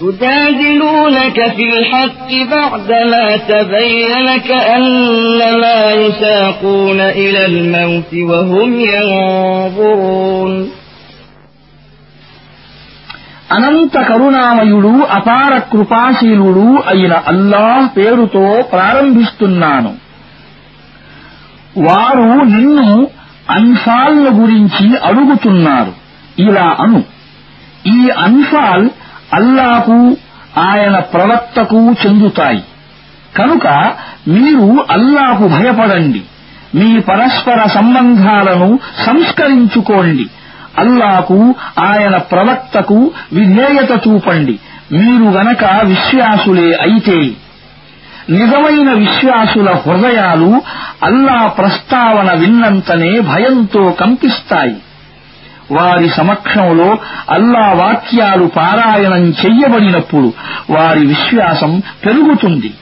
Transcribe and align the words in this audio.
يجادلونك 0.00 1.38
في 1.56 1.64
الحق 1.70 2.30
بعدما 2.50 3.36
تبين 3.48 4.26
كأنما 4.40 5.92
يساقون 5.94 7.00
إلى 7.00 7.46
الموت 7.46 8.12
وهم 8.22 8.70
ينظرون 8.92 10.54
అనంత 13.54 13.94
కరుణామయుడు 14.10 14.92
అపార 15.16 15.52
కృపాశీలుడు 15.72 16.66
అయిన 16.92 17.14
అల్లాహ్ 17.30 17.86
పేరుతో 17.96 18.44
ప్రారంభిస్తున్నాను 18.72 19.92
వారు 21.78 22.28
నిన్ను 22.52 22.86
అన్ఫాల్ 23.50 24.22
గురించి 24.40 24.86
అడుగుతున్నారు 25.08 25.92
ఇలా 26.38 26.68
అను 26.80 27.00
ఈ 27.92 27.98
అన్ఫాల్ 28.26 28.86
అల్లాకు 29.33 30.17
ఆయన 30.59 30.99
ప్రవక్తకు 30.99 31.77
చెందుతాయి. 31.77 32.63
కనుక 33.37 33.67
మీరు 34.27 34.85
అల్లాకు 34.91 35.47
భయపడండి. 35.47 36.21
మీ 36.75 36.99
పరస్పర 36.99 37.67
సంబంధాలను 37.67 38.79
సంస్కరించుకోండి. 39.05 40.25
అల్లాకు 40.79 41.55
ఆయన 41.79 42.17
ప్రవక్తకు 42.17 43.11
విధేయత 43.33 43.91
చూపండి. 44.07 44.59
మీరు 44.91 45.23
గనక 45.23 45.63
విశ్వాసులే 45.83 46.77
అయితే 46.81 47.31
నిజమైన 48.29 48.93
విశ్వాసుల 48.93 49.69
హృదయాలు 49.71 50.61
అల్లా 51.03 51.47
ప్రస్తావన 51.47 52.39
విన్నంతనే 52.39 53.19
భయంతో 53.19 53.91
కంపిస్తాయి. 53.91 54.75
వారి 55.71 56.09
సమక్షంలో 56.09 56.97
అల్లా 57.29 57.73
వాక్యాలు 57.73 58.45
పారాయణం 58.47 59.23
చెయ్యబడినప్పుడు 59.23 60.33
వారి 60.69 61.05
విశ్వాసం 61.05 61.81
పెరుగుతుంది. 62.05 62.73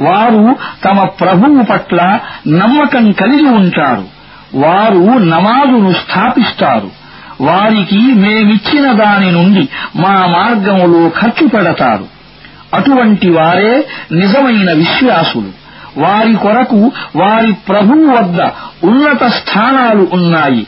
వారు 0.00 0.56
తమ 0.84 1.04
ప్రభువు 1.04 1.62
పట్ల 1.62 2.18
నమ్మకం 2.48 3.12
కలిగి 3.12 3.48
ఉంటారు. 3.48 4.04
వారు 4.54 5.18
నమాజును 5.18 5.92
స్థాపిస్తారు. 5.92 6.90
వారికి 7.40 7.98
మేమిచ్చిన 7.98 8.92
దాని 8.92 9.32
నుండి 9.32 9.68
మా 9.96 10.26
మార్గంలో 10.26 11.08
ఖర్చు 11.08 11.48
పెడతారు. 11.48 12.06
అటువంటి 12.74 13.30
వారే 13.30 13.86
నిజమైన 14.12 14.72
విశ్వాసులు. 14.72 15.66
వారి 16.00 16.36
కొరకు 16.36 16.92
వారి 17.16 17.52
ప్రభువు 17.52 18.16
వద్ద 18.16 18.40
ఉన్నత 18.84 19.26
స్థానాలు 19.26 20.08
ఉన్నాయి. 20.12 20.66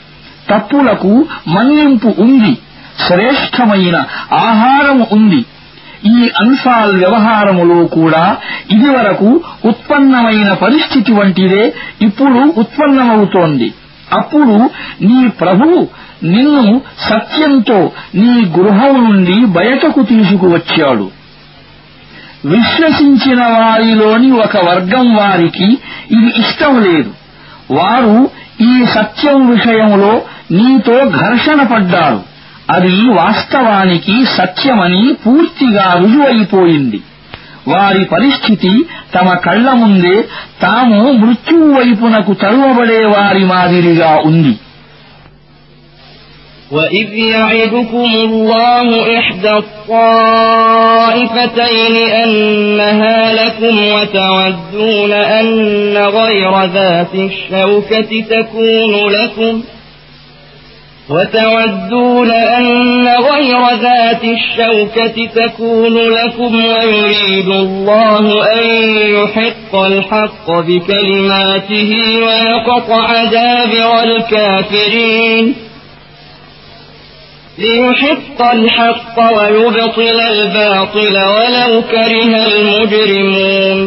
తప్పులకు 0.51 1.27
మన్నింపు 1.49 2.15
ఉంది. 2.19 2.59
శ్రేష్టమైన 3.07 3.97
ఆహారం 4.33 5.07
ఉంది. 5.13 5.45
ఈ 6.07 6.31
అన్ఫాల్ 6.41 6.97
వ్యవహారములో 6.99 7.87
కూడా 7.87 8.37
ఇదివరకు 8.71 9.41
ఉత్పన్నమైన 9.65 10.53
పరిస్థితి 10.53 11.13
వంటిదే 11.13 11.73
ఇప్పుడు 12.03 12.61
ఉత్పన్నమవుతోంది. 12.61 13.75
అప్పుడు 14.13 14.71
నీ 15.03 15.29
ప్రభువు 15.29 15.89
నిన్ను 16.25 16.81
సత్యంతో 17.01 17.93
నీ 18.15 18.45
గృహం 18.59 19.05
నుండి 19.05 19.45
బయటకు 19.47 20.03
తీసుకువచ్చాడు. 20.03 21.11
విశ్వసించిన 22.45 23.43
వారిలోని 23.43 24.31
ఒక 24.31 24.57
వర్గం 24.57 25.17
వారికి 25.17 25.79
ఇది 26.11 26.41
ఇష్టం 26.41 26.83
లేదు. 26.83 27.11
వారు 27.71 28.31
ఈ 28.61 28.85
సత్యం 28.87 29.51
విషయంలో 29.51 30.23
నీతో 30.52 30.96
ఘర్షణ 31.22 31.60
పడ్డారు 31.64 32.20
అది 32.70 32.92
వాస్తవానికి 33.20 34.16
సత్యమని 34.36 35.04
పూర్తిగా 35.24 35.88
రుజువైపోయింది 36.02 37.00
వారి 37.68 38.04
పరిస్థితి 38.06 38.72
తమ 39.16 39.28
కళ్ల 39.46 39.68
ముందే 39.74 40.16
తాము 40.62 41.02
మృత్యువు 41.14 41.70
వైపునకు 41.78 42.34
తరువబడే 42.44 43.02
వారి 43.16 43.44
మాదిరిగా 43.54 44.14
ఉంది 44.30 44.54
وإذ 46.72 47.10
يعدكم 47.34 48.12
الله 48.24 48.88
إحدى 49.20 49.54
الطائفتين 50.74 51.96
أنها 52.24 53.34
لكم 53.34 53.76
وتودون 53.88 55.12
أن 55.14 55.50
غير 55.98 56.64
ذات 56.68 57.14
الشوكة 57.16 58.12
تكون 58.30 59.10
لكم 59.10 59.54
وتودون 61.10 62.32
أن 62.32 63.08
غير 63.08 63.60
ذات 63.82 64.24
الشوكة 64.24 65.18
تكون 65.36 65.96
لكم 66.10 66.66
ويريد 66.66 67.48
الله 67.48 68.26
أن 68.54 68.68
يحق 69.18 69.76
الحق 69.76 70.48
بكلماته 70.68 71.92
ويقطع 72.26 73.24
دابر 73.24 74.04
الكافرين 74.04 75.56
ليحق 77.58 78.40
الحق 78.54 79.18
ويبطل 79.38 80.20
الباطل 80.22 81.16
ولو 81.34 81.82
كره 81.92 82.34
المجرمون 82.48 83.80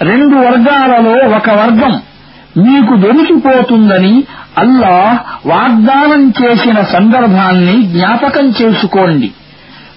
రెండు 0.00 0.36
వర్గాలలో 0.46 1.12
ఒక 1.36 1.48
వర్గం 1.60 1.92
మీకు 2.56 2.94
దొరికిపోతుందని 2.96 4.14
అల్లాహ్ 4.59 5.17
వాగ్దానం 5.47 6.33
చేసిన 6.41 6.81
సందర్భాన్ని 6.81 7.83
జ్ఞాపకం 7.83 8.53
చేసుకోండి. 8.61 9.31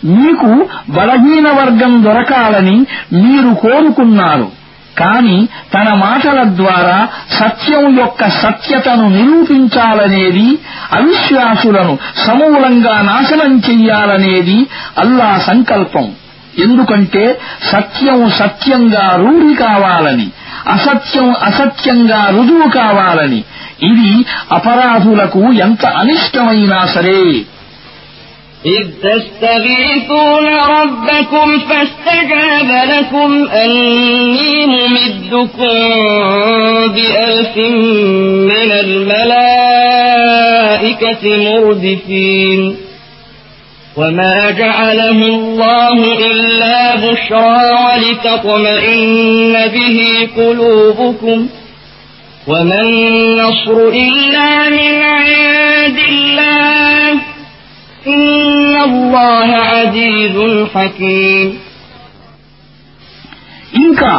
మీకు 0.05 0.50
బలహీన 0.88 1.49
వర్గం 1.49 2.05
దొరకాలని 2.05 2.76
మీరు 3.12 3.55
కోరుకున్నారు. 3.55 4.49
కాని 4.99 5.49
తన 5.75 5.88
మాటల 5.94 6.43
ద్వారా 6.44 7.09
సత్యం 7.31 7.99
యొక్క 7.99 8.29
సత్యతను 8.29 9.09
నిరూపించాలనేది 9.09 10.59
అవిశ్వాసులను 10.93 11.99
సమూలంగా 12.26 13.00
నాశనం 13.03 13.58
చెయ్యాలనేది 13.58 14.67
అల్లా 14.99 15.38
సంకల్పం. 15.38 16.12
ఎందుకంటే 16.58 17.41
సత్యం 17.73 18.31
సత్యంగా 18.31 19.17
రూఢి 19.17 19.55
కావాలని 19.55 20.29
అసత్యం 20.69 21.35
అసత్యంగా 21.43 22.20
రుజువు 22.31 22.69
కావాలని 22.70 23.44
ఇది 23.92 24.12
అపరాధులకు 24.57 25.42
ఎంత 25.65 25.83
అనిష్టమైనా 26.01 26.80
సరే 26.95 27.21
إذ 28.65 28.86
تستغيثون 29.04 30.45
ربكم 30.77 31.48
فاستجاب 31.59 32.69
لكم 32.94 33.30
أني 33.63 34.65
ممدكم 34.65 35.75
بألف 36.95 37.56
من 38.51 38.69
الملائكة 39.98 41.24
مردفين 41.38 42.62
وما 43.98 44.51
جعله 44.51 45.19
الله 45.36 45.98
إلا 46.31 46.95
بشرى 46.95 47.59
ولتطمئن 47.86 49.54
به 49.75 49.98
قلوبكم 50.38 51.39
وما 52.48 52.81
النصر 52.83 53.77
إلا 54.06 54.50
من 54.69 54.94
عند 55.13 56.00
الله 56.09 57.09
إن 58.07 58.75
الله 58.83 59.50
عزيز 59.71 60.36
حكيم 60.75 61.48
ఇంకా 63.81 64.12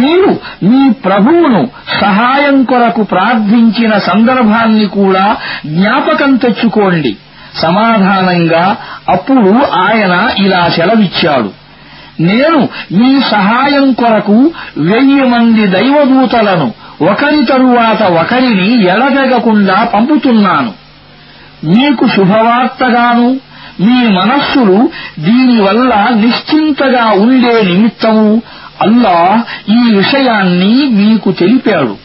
మీరు 0.00 0.30
మీ 0.64 0.82
ప్రభువును 1.04 1.60
సహాయం 2.00 2.56
కొరకు 2.64 3.02
ప్రార్థించిన 3.12 3.92
సందర్భాన్ని 4.08 4.86
కూడా 4.88 5.26
జ్ఞాపకం 5.66 6.30
తెచ్చుకోండి 6.36 7.12
సమాధానంగా 7.62 8.64
అప్పుడు 9.08 9.44
ఆయన 9.84 10.14
ఇలా 10.38 10.68
సెలవిచ్చాడు 10.68 11.50
నేను 12.19 12.69
మీ 12.91 13.21
సహాయం 13.21 13.93
కొరకు 13.93 14.51
వెయ్యి 14.77 15.23
మంది 15.23 15.67
దైవదూతలను 15.67 16.73
ఒకరి 17.01 17.45
తరువాత 17.45 18.03
ఒకరిని 18.03 18.83
ఎడగకుండా 18.83 19.83
పంపుతున్నాను. 19.83 20.73
మీకు 21.63 22.07
శుభవార్తగాను 22.07 23.39
మీ 23.79 24.07
మనస్సులు 24.07 24.89
దీనివల్ల 25.19 26.07
నిశ్చింతగా 26.15 27.05
ఉండే 27.05 27.61
నిమిత్తము 27.61 28.41
అల్లా 28.81 29.43
ఈ 29.69 29.95
విషయాన్ని 29.95 30.85
మీకు 30.85 31.31
తెలిపాడు. 31.31 31.97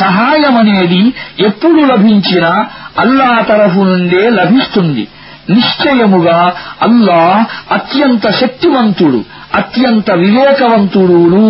సహాయమనేది 0.00 1.14
ఎప్పుడు 1.40 1.84
లభించినా 1.84 2.66
అల్లా 2.98 3.40
తరఫు 3.40 3.80
నుండే 3.80 4.30
లభిస్తుంది. 4.30 5.08
నిశ్చయముగా 5.49 6.39
అల్లాహ్ 6.81 7.43
అత్యంత 7.71 8.25
శక్తివంతుడు 8.41 9.21
అత్యంత 9.61 10.11
వివేకవంతుడును 10.23 11.47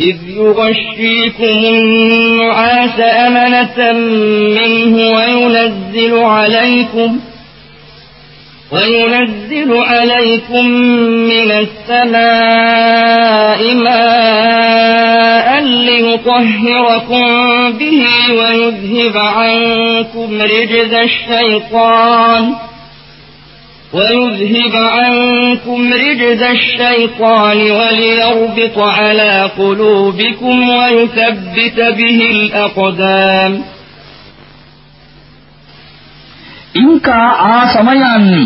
إذ 0.00 0.18
يغشيكم 0.38 1.56
النعاس 1.74 2.98
أمنة 3.26 3.78
منه 4.58 4.94
وينزل 5.16 6.14
عليكم 6.36 7.10
وينزل 8.72 9.70
عليكم 9.92 10.64
من 11.30 11.48
السماء 11.64 12.94
ماء 13.54 13.57
ليطهركم 16.18 17.26
به 17.72 18.04
ويذهب 18.30 19.16
عنكم 19.16 20.42
رجز 20.42 20.92
الشيطان 20.94 22.54
ويذهب 23.92 24.74
عنكم 24.76 25.92
رجز 25.94 26.42
الشيطان 26.42 27.58
وليربط 27.70 28.78
على 28.78 29.50
قلوبكم 29.58 30.68
ويثبت 30.68 31.78
به 31.98 32.18
الأقدام 32.30 33.52
ఇంకా 36.76 37.18
ఆ 37.52 37.56
సమయాన్ని 37.74 38.44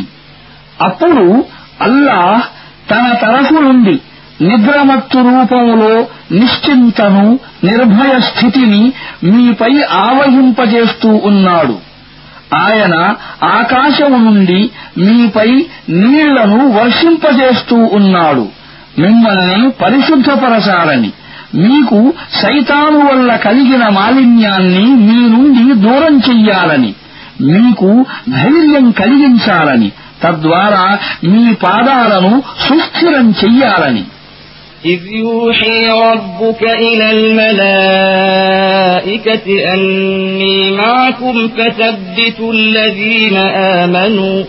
అప్పుడు 0.81 1.25
అల్లాహ్ 1.81 2.43
తన 2.91 3.07
తరఫు 3.23 3.55
నుండి 3.59 3.95
నిద్రమత్తు 4.44 5.18
రూపంలో 5.18 6.08
నిశ్చింతను 6.32 7.40
నిర్భయ 7.64 8.20
స్థితిని 8.20 8.94
మీపై 9.24 9.82
ఆవహింపజేస్తూ 9.92 11.10
ఉన్నాడు. 11.24 11.78
ఆయన 12.56 12.96
ఆకాశము 13.44 14.18
నుండి 14.18 14.70
మీపై 14.98 15.66
నీళ్ళను 15.90 16.72
వర్షింపజేస్తూ 16.72 17.76
ఉన్నాడు. 17.76 18.50
మిమ్మల్ని 19.00 19.72
పరిశుద్ధపరచాలని 19.72 21.12
మీకు 21.56 22.14
సైతాను 22.34 23.00
వల్ల 23.00 23.36
కలిగిన 23.36 23.90
మాలిన్యాన్ని 23.90 24.86
మీ 24.86 25.20
నుండి 25.30 25.82
దూరం 25.82 26.18
చెయ్యాలని 26.18 26.94
మీకు 27.42 28.06
ధైర్యం 28.30 28.92
కలిగించాలని 28.92 29.92
తద్వారా 30.24 30.98
మీ 31.24 31.54
పాదాలను 31.54 32.44
సుస్థిరం 32.60 33.32
చెయ్యాలని. 33.44 34.04
إذ 34.86 35.08
يوحي 35.08 35.88
ربك 35.88 36.64
إلى 36.64 37.12
الملائكة 37.12 38.64
أني 39.74 40.72
معكم 40.72 41.48
فثبتوا 41.48 42.54
الذين 42.54 43.36
آمنوا. 43.56 44.44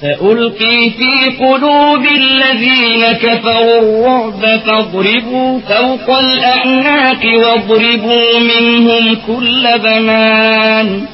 سألقي 0.00 0.90
في 0.90 1.30
قلوب 1.44 2.06
الذين 2.06 3.12
كفروا 3.12 3.80
الرعب 3.80 4.60
فاضربوا 4.66 5.60
فوق 5.60 6.18
الأعناق 6.18 7.22
واضربوا 7.24 8.38
منهم 8.38 9.16
كل 9.26 9.78
بنان. 9.78 11.13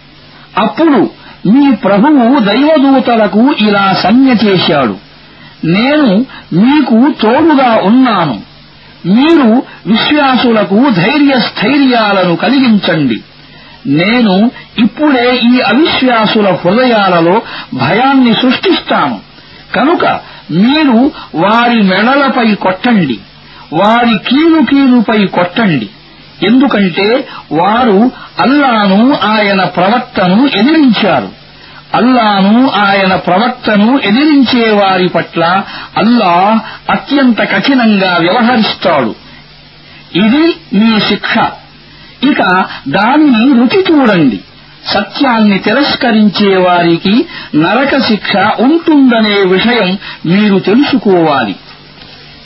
అప్పుడు 0.57 1.09
మీ 1.47 1.75
ప్రభువు 1.75 2.39
దైవదూతలకు 2.39 3.53
ఇలా 3.59 3.95
సంజ్ఞ 4.03 4.33
చేశాడు. 4.45 4.97
నేను 5.65 6.25
మీకు 6.53 7.13
తోడుగా 7.21 7.79
ఉన్నాను. 7.83 8.41
మీరు 9.05 9.63
విశ్వాసులకు 9.85 10.89
ధైర్య 10.89 11.39
స్థైర్యాలను 11.39 12.35
కలిగించండి. 12.35 13.23
నేను 13.87 14.51
ఇప్పుడే 14.77 15.35
ఈ 15.35 15.59
అవిశ్వాసుల 15.59 16.49
హృదయాలలో 16.51 17.41
భయాన్ని 17.73 18.33
సృష్టిస్తాను. 18.33 19.19
కనుక 19.75 20.05
మీరు 20.51 21.11
వారి 21.35 21.81
మెడలపై 21.81 22.53
కొట్టండి. 22.53 23.19
వారి 23.73 24.17
కీలు 24.27 24.61
కీలుపై 24.69 25.25
కొట్టండి. 25.25 25.89
ఎందుకంటే 26.43 27.27
వారు 27.51 28.11
అల్లాను 28.39 29.17
ఆయన 29.23 29.63
ప్రవక్తను 29.63 30.49
ఎదిరించారు. 30.55 31.29
అల్లాను 31.95 32.69
ఆయన 32.69 33.15
ప్రవక్తను 33.15 33.99
ఎదిరించే 34.03 34.71
వారి 34.71 35.09
పట్ల 35.09 35.63
అల్లాహ్ 35.97 36.91
అత్యంత 36.91 37.41
కఠినంగా 37.41 38.17
వ్యవహరిస్తాడు. 38.19 39.15
ఇది 40.15 40.55
మీ 40.73 40.99
శిక్ష. 40.99 41.37
ఇక 42.23 42.65
దాన్ని 42.87 43.53
రుచి 43.53 43.85
చూడండి. 43.91 44.39
సత్యాన్ని 44.87 45.59
తిరస్కరించే 45.59 46.57
వారికి 46.57 47.25
నరక 47.55 47.97
శిక్ష 47.97 48.35
ఉంటుందనే 48.59 49.43
విషయం 49.45 49.97
మీరు 50.25 50.59
తెలుసుకోవాలి. 50.59 51.55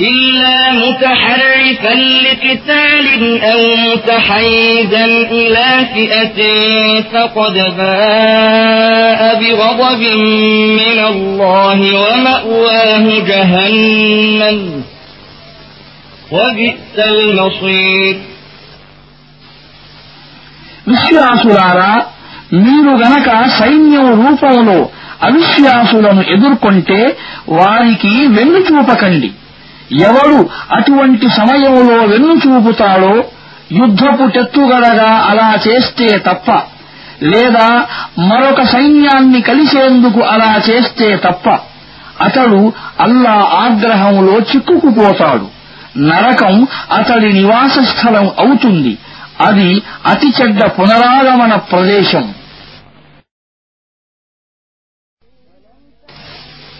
إلا 0.00 0.72
متحرفا 0.72 1.94
لقتال 2.26 3.06
أو 3.42 3.60
متحيزا 3.86 5.04
إلى 5.30 5.66
فئة 5.94 6.38
فقد 7.12 7.52
باء 7.78 9.20
بغضب 9.40 10.02
من 10.80 10.98
الله 11.06 11.78
ومأواه 12.02 13.04
جهنم 13.30 14.58
وبئس 16.32 16.96
المصير 17.06 18.14
విశ్వాసులారా 20.86 21.92
మీరు 22.64 22.92
గనక 23.02 23.28
సైన్యం 23.58 24.06
రూపంలో 24.20 24.78
అవిశ్వాసులను 25.26 26.22
ఎదుర్కొంటే 26.34 27.00
వారికి 27.58 28.12
వెన్ను 28.36 28.60
చూపకండి 28.68 29.28
ఎవడు 29.91 30.49
అటువంటి 30.73 31.29
సమయంలో 31.29 32.05
వెన్ను 32.05 32.33
చూపుతాడో 32.33 33.23
యుద్ధపు 33.71 34.25
టెత్తుగడగా 34.25 35.11
అలా 35.11 35.55
చేస్తే 35.67 36.17
తప్ప 36.17 36.51
లేదా 37.23 37.85
మరొక 38.19 38.63
సైన్యాన్ని 38.63 39.41
కలిసేందుకు 39.41 40.21
అలా 40.21 40.61
చేస్తే 40.69 41.15
తప్ప 41.15 41.59
అతడు 42.21 42.73
అల్లా 43.01 43.31
ఆగ్రహంలో 43.31 44.33
చిక్కుకుపోతాడు. 44.33 45.47
నరకం 45.97 46.67
అతడి 46.91 47.33
నివాస 47.33 47.79
స్థలం 47.79 48.31
అవుతుంది. 48.39 48.97
అది 49.47 49.81
అతి 50.05 50.33
చెడ్డ 50.41 50.65
పునరాగమన 50.65 51.55
ప్రదేశం. 51.55 52.34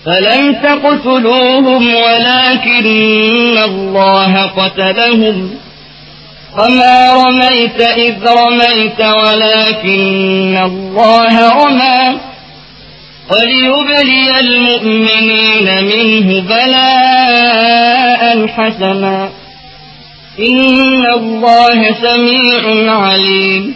فلم 0.06 0.54
تقتلوهم 0.54 1.96
ولكن 1.96 3.58
الله 3.58 4.46
قتلهم 4.46 5.52
وما 6.58 7.14
رميت 7.14 7.82
إذ 7.82 8.16
رميت 8.28 9.02
ولكن 9.02 10.58
الله 10.58 11.66
رمى 11.66 12.20
وليبلي 13.32 14.40
المؤمنين 14.40 15.84
منه 15.84 16.42
بلاء 16.42 18.48
حسنا 18.48 19.30
إن 20.40 21.06
الله 21.06 21.94
سميع 22.02 22.94
عليم 22.94 23.76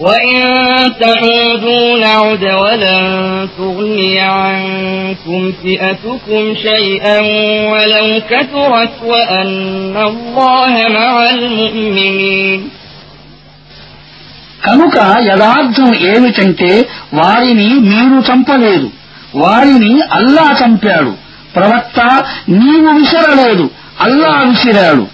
وإن 0.00 0.36
تعودوا 1.00 1.98
نعد 1.98 2.44
ولن 2.62 3.04
تغني 3.58 4.18
عنكم 4.36 5.52
فئتكم 5.62 6.54
شيئا 6.62 7.18
ولو 7.72 8.06
كثرت 8.30 8.94
وأن 9.04 9.96
الله 10.10 10.72
مع 10.98 11.14
المؤمنين 11.30 12.60
కనుక 14.66 14.96
యథార్థం 15.28 15.90
ఏమిటంటే 16.10 16.70
వారిని 17.14 17.68
మీరు 17.90 18.18
చంపలేదు 18.28 18.88
వారిని 19.42 19.92
అల్లా 20.18 20.46
చంపాడు 20.60 21.12
ప్రవక్త 21.56 21.98
నీవు 22.58 22.90
విసరలేదు 22.98 23.64
అల్లా 24.00 24.32
విసిరాడు 24.50 25.04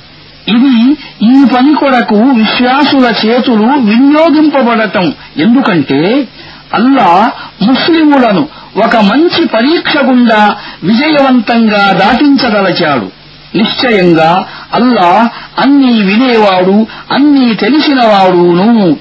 ఇది 0.47 0.91
ఈ 1.23 1.45
పని 1.55 1.75
కొరకు 1.75 2.15
విశ్వాసుల 2.15 3.13
చేతులు 3.25 3.65
వినియోగింపబడటం. 3.65 5.13
ఎందుకంటే 5.37 6.27
అల్లా 6.73 7.31
ముస్లిములను 7.61 8.47
ఒక 8.85 8.95
మంచి 8.95 9.45
పరీక్ష 9.45 9.97
గుండా 9.97 10.55
విజయవంతంగా 10.83 11.91
దాటించదలచాడు. 11.91 13.11
నిశ్చయంగా 13.57 14.45
అల్లా 14.73 15.29
అన్నీ 15.59 16.03
వినేవాడు 16.03 16.87
అన్నీ 17.11 17.53
తెలిసినవాడును. 17.55 18.97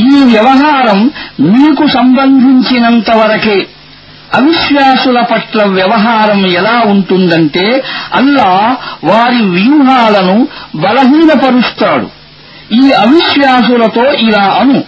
ఈ 0.00 0.24
వ్యవహారం 0.24 1.10
మీకు 1.40 1.86
సంబంధించినంత 1.86 3.10
వరకే. 3.10 3.66
అవిశ్వాసుల 4.34 5.20
పట్ల 5.20 5.64
వ్యవహారం 5.64 6.46
ఎలా 6.46 6.82
ఉంటుందంటే 6.86 7.84
అల్లా 8.14 8.76
వారి 9.04 9.42
వ్యూహాలను 9.42 10.48
బలహీనపరుస్తాడు. 10.74 12.08
ఈ 12.74 12.92
అవిశ్వాసులతో 12.92 14.12
ఇలా 14.12 14.58
అను. 14.60 14.84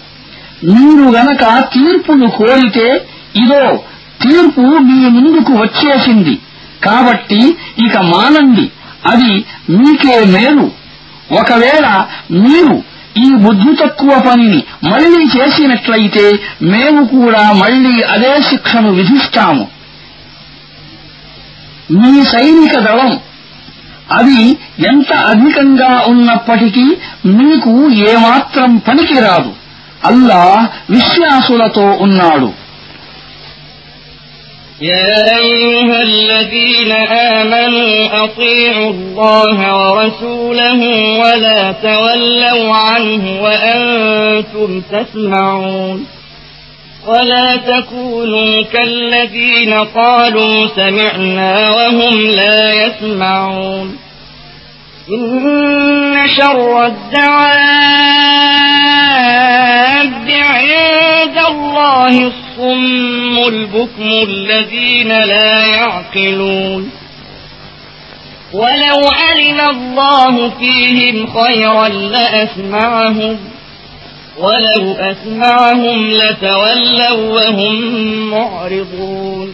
మీరు 0.64 1.10
గనక 1.10 1.58
తీర్పును 1.60 2.30
కోరితే 2.30 3.06
ఇదో 3.36 3.76
తీర్పు 4.22 4.60
మీ 4.60 5.08
ముందుకు 5.08 5.52
వచ్చేసింది. 5.52 6.38
కాబట్టి 6.84 7.56
ఇక 7.78 7.98
మానండి. 7.98 8.70
అది 9.06 9.44
మీకే 9.70 10.24
మేలు. 10.24 10.70
ఒకవేళ 11.32 12.04
మీరు 12.30 12.89
ఈ 13.16 13.34
బుద్ధి 13.34 13.76
తక్కువ 13.76 14.22
పనిని 14.26 14.62
మళ్ళీ 14.90 15.24
చేసినట్లయితే 15.24 16.32
మేము 16.62 17.04
కూడా 17.06 17.52
మళ్ళీ 17.52 18.02
అదే 18.02 18.42
శిక్షను 18.42 18.90
విధిస్తాము. 18.90 19.68
మీ 21.90 22.24
సైనిక 22.24 22.78
దళం 22.78 23.20
అది 24.12 24.50
ఎంత 24.88 25.12
అధికంగా 25.12 26.04
ఉన్నప్పటికీ 26.06 26.96
మీకు 27.26 27.90
ఏమాత్రం 27.90 28.76
పనికిరాదు. 28.76 29.52
అల్లా 30.04 30.68
విశ్వాసులతో 30.90 31.98
ఉన్నాడు. 32.00 32.59
يا 34.80 35.38
أيها 35.38 36.02
الذين 36.02 36.92
آمنوا 37.12 38.24
أطيعوا 38.24 38.90
الله 38.90 39.76
ورسوله 39.90 40.80
ولا 41.20 41.72
تولوا 41.72 42.74
عنه 42.74 43.42
وأنتم 43.42 44.80
تسمعون 44.80 46.06
ولا 47.06 47.56
تكونوا 47.56 48.62
كالذين 48.62 49.72
قالوا 49.74 50.66
سمعنا 50.66 51.70
وهم 51.70 52.26
لا 52.26 52.86
يسمعون 52.86 53.96
إن 55.10 56.28
شر 56.36 56.86
الدعاب 56.86 57.70
عند 60.28 61.38
الله 61.48 62.26
الصم 62.59 63.35
البكم 63.47 64.09
الذين 64.29 65.07
لا 65.33 65.65
يعقلون 65.77 66.83
ولو 68.53 68.99
علم 69.21 69.59
الله 69.69 70.49
فيهم 70.59 71.15
خيرا 71.37 71.87
لأسمعهم 71.87 73.35
ولو 74.37 74.83
أسمعهم 75.11 75.97
لتولوا 76.11 77.19
وهم 77.35 77.75
معرضون 78.31 79.49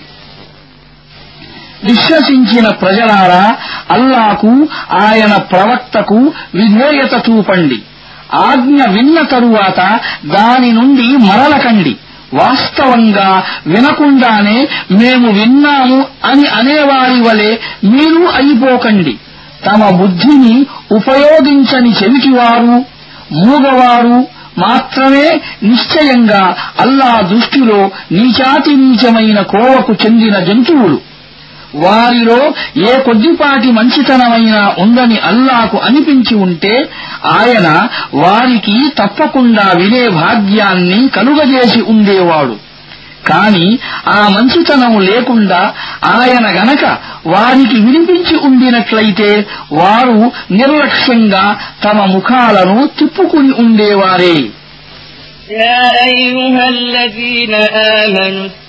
విశ్వసించిన 1.90 2.68
ప్రజలారా 2.82 3.46
అల్లాకు 3.96 4.52
ఆయన 5.06 5.34
ప్రవక్తకు 5.52 6.18
విధేయత 6.58 7.14
చూపండి 7.28 7.80
ఆజ్ఞ 8.50 8.80
విన్న 8.96 9.18
తరువాత 9.34 9.80
దాని 10.36 10.70
నుండి 10.72 11.08
మరలకండి 11.30 11.94
వాస్తవంగా 12.35 13.43
వినకుండానే 13.67 14.69
మేము 14.91 15.33
విన్నాము 15.33 16.07
అని 16.25 16.49
అనేవారి 16.49 17.21
వలె 17.21 17.57
మీరు 17.85 18.27
అయిపోకండి. 18.27 19.17
తమ 19.67 19.91
బుద్ధిని 19.91 20.67
ఉపయోగించని 20.93 21.91
చెవిటివారు 21.91 22.85
మూగవారు 23.33 24.29
మాత్రమే 24.59 25.41
నిశ్చయంగా 25.63 26.57
అల్లా 26.81 27.21
దృష్టిలో 27.21 27.91
నీచాతి 28.13 28.77
నీచమైన 28.77 29.41
కోవకు 29.41 29.93
చెందిన 29.93 30.39
జంతువులు. 30.39 31.16
వారిలో 31.84 32.40
ఏ 32.86 32.94
కొద్దిపాటి 33.06 33.70
మంచితనమైనా 33.76 34.64
ఉందని 34.84 35.18
అల్లాకు 35.28 35.78
అనిపించి 35.88 36.36
ఉంటే 36.46 36.74
ఆయన 37.36 37.68
వారికి 38.16 38.76
తప్పకుండా 39.00 39.68
వినే 39.80 40.04
భాగ్యాన్ని 40.18 41.00
కలుగజేసి 41.18 41.82
ఉండేవాడు 41.94 42.58
కాని 43.30 43.68
ఆ 44.12 44.22
మంచితనం 44.28 44.94
లేకుండా 45.08 45.62
ఆయన 46.14 46.46
గనక 46.58 46.84
వారికి 47.28 47.78
వినిపించి 47.86 48.36
ఉండినట్లయితే 48.48 49.30
వారు 49.80 50.18
నిర్లక్ష్యంగా 50.60 51.44
తమ 51.84 51.98
ముఖాలను 52.16 52.80
తిప్పుకుని 53.00 53.54
ఉండేవారే 53.64 54.38
يا 55.58 55.84
أيها 56.10 56.64
الذين 56.70 57.54
آمنوا 57.98 58.48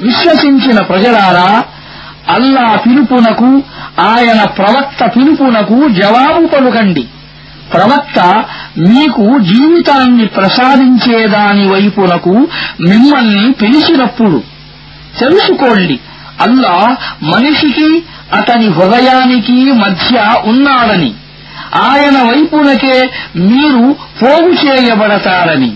విశ్వసించిన 0.00 0.80
ప్రజలారా 0.80 1.64
అల్లా 2.28 2.76
పిలుపునకు 2.86 3.62
ఆయన 4.00 4.44
ప్రవక్త 4.44 5.16
పిలుపునకు 5.16 5.88
జవాబు 5.88 6.46
పలుకండి. 6.46 7.04
ప్రవక్త 7.72 8.44
మీకు 8.78 9.38
జీవితాన్ని 9.38 10.26
ప్రసాదించేదాని 10.26 11.68
వైపునకు 11.68 12.34
మిమ్మల్ని 12.80 13.52
పిలిచినప్పుడు 13.52 14.42
తెలుసుకోండి 15.20 16.00
అల్లా 16.40 16.96
మనిషికి 17.22 18.02
అతని 18.32 18.68
హృదయానికి 18.68 19.72
మధ్య 19.72 20.40
ఉన్నాడని. 20.44 21.14
ఆయన 21.74 22.22
వైపునకే 22.22 23.10
మీరు 23.36 23.96
పోగు 24.22 24.52
చేయబడతారని. 24.52 25.72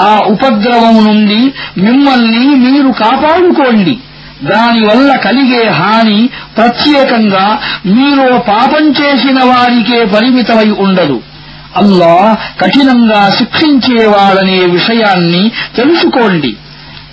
ఆ 0.00 0.18
ఉపద్రవం 0.26 1.06
నుండి 1.06 1.52
మిమ్మల్ని 1.78 2.46
మీరు 2.46 2.88
కాపాడుకోండి. 2.88 3.98
దానివల్ల 4.42 5.16
కలిగే 5.16 5.68
హాని 5.68 6.28
ప్రత్యేకంగా 6.56 7.60
మీరు 7.86 8.38
పాపం 8.38 8.90
చేసిన 8.90 9.38
వారికే 9.44 10.04
పరిమితమై 10.04 10.70
ఉండదు. 10.70 11.22
అల్లా 11.76 12.36
కఠినంగా 12.60 13.30
శిక్షించేవాడనే 13.30 14.58
విషయాన్ని 14.58 15.50
తెలుసుకోండి. 15.76 16.56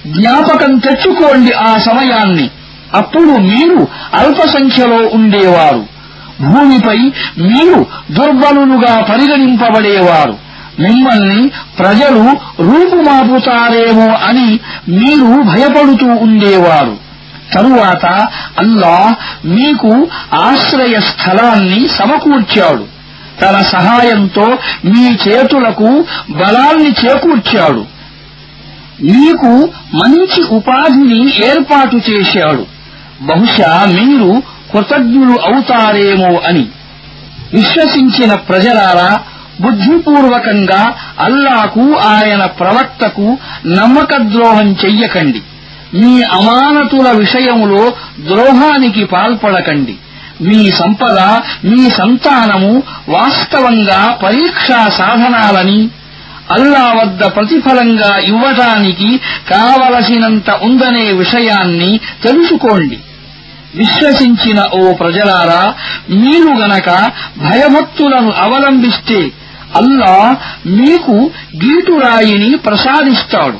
జ్ఞాపకం 0.07 0.77
తెచ్చుకోండి 0.77 1.53
ఆ 1.53 1.77
సమయాన్ని. 1.77 2.49
అప్పుడు 2.93 3.31
మీరు 3.37 3.87
అల్ప 4.13 4.45
సంఖ్యలో 4.45 5.09
ఉండేవారు. 5.13 5.98
భూమిపై 6.41 6.97
మీరు 7.37 7.85
దుర్బలులుగా 8.11 9.01
పరిగణింపబడేవారు. 9.01 10.37
మిమ్మల్ని 10.79 11.47
ప్రజలు 11.79 12.37
రూపుమాపుతారేమో 12.61 14.07
అని 14.07 14.59
మీరు 14.89 15.41
భయపడుతూ 15.41 16.05
ఉండేవారు. 16.05 16.97
తరువాత 17.53 18.05
అల్లాహ్ 18.59 19.47
మీకు 19.47 20.07
ఆశ్రయ 20.33 20.99
స్థలాన్ని 20.99 21.87
సమకూర్చాడు. 21.87 22.85
తన 23.41 23.61
సహాయంతో 23.61 24.45
మీ 24.85 25.17
చేతులకు 25.27 26.05
బలాన్ని 26.29 26.89
చేకూర్చాడు. 26.89 27.85
మీకు 29.03 29.69
మంచి 29.95 30.43
ఉపాధిని 30.43 31.45
ఏర్పాటు 31.45 32.01
చేశాడు. 32.09 32.65
బహుశా 33.21 33.85
మీరు 33.85 34.58
కృతజ్ఞులు 34.73 35.39
అవుతారేమో 35.39 36.39
అని 36.39 36.65
విశ్వసించిన 37.53 38.33
ప్రజలారా 38.33 39.19
బుద్ధిపూర్వకంగా 39.61 40.93
అల్లాకు 41.19 41.95
ఆయన 41.95 42.45
ప్రవక్తకు 42.45 43.37
నమ్మకద్రోహం 43.67 44.75
చెయ్యకండి. 44.85 45.41
మీ 45.93 46.21
అమానతుల 46.21 47.11
విషయములో 47.11 47.93
ద్రోహానికి 48.19 49.05
పాల్పడకండి. 49.05 49.95
మీ 50.41 50.71
సంపద 50.71 51.19
మీ 51.65 51.89
సంతానము 51.89 52.83
వాస్తవంగా 53.09 54.17
పరీక్షా 54.23 54.89
సాధనాలని 54.89 55.89
అల్లా 56.51 56.93
వద్ద 57.01 57.23
ప్రతిఫలంగా 57.23 58.17
ఇవ్వటానికి 58.17 59.17
కావలసినంత 59.49 60.49
ఉందనే 60.49 61.11
విషయాన్ని 61.11 61.99
తెలుసుకోండి. 62.23 62.99
విశ్వసించిన 63.75 64.63
ఓ 64.73 64.93
ప్రజలారా 64.93 65.73
మీరు 66.09 66.57
గనక 66.57 66.89
భయభక్తులను 67.37 68.31
అవలంబిస్తే 68.31 69.31
అల్లా 69.75 70.37
మీకు 70.65 71.31
గీటురాయిని 71.55 72.57
ప్రసాదిస్తాడు. 72.57 73.57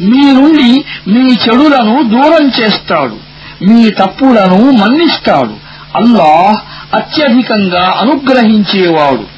మీ 0.00 0.32
నుండి 0.32 0.84
మీ 1.08 1.20
చెడులను 1.20 2.02
దూరం 2.02 2.52
చేస్తాడు. 2.60 3.16
మీ 3.64 3.90
తప్పులను 3.90 4.70
మన్నిస్తాడు. 4.70 5.54
అల్లాహ్ 5.96 6.60
అత్యధికంగా 6.94 7.96
అనుగ్రహించేవాడు. 8.00 9.37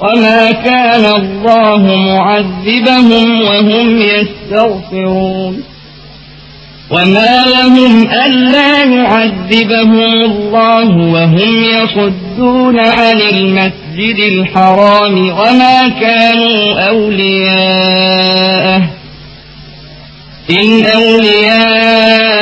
وما 0.00 0.52
كان 0.52 1.04
الله 1.04 1.96
معذبهم 1.96 3.42
وهم 3.42 4.00
يستغفرون 4.00 5.62
وما 6.90 7.44
لهم 7.46 8.08
ألا 8.10 8.84
يعذبهم 8.84 10.22
الله 10.24 10.96
وهم 10.96 11.64
يصدون 11.64 12.78
عن 12.78 13.20
المسجد 13.20 14.18
الحرام 14.18 15.28
وما 15.28 15.88
كانوا 16.00 16.88
أولياءه 16.88 18.20
إن 20.50 20.84
أولياؤه 20.84 22.40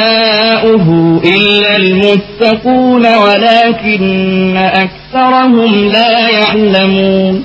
إلا 1.24 1.76
المتقون 1.76 3.06
ولكن 3.16 4.56
أكثرهم 4.56 5.88
لا 5.88 6.28
يعلمون 6.28 7.44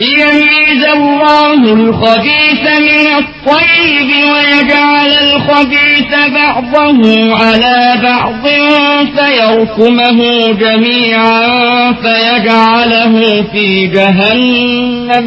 ليميز 0.00 0.82
الله 0.98 1.60
الخبيث 1.72 2.64
من 2.80 3.06
الطيب 3.20 4.08
ويجعل 4.32 5.12
الخبيث 5.26 6.12
بعضه 6.34 7.00
على 7.42 7.78
بعض 8.02 8.44
فيركمه 9.16 10.18
جميعا 10.52 11.42
فيجعله 11.92 13.14
في 13.52 13.66
جهنم 13.86 15.26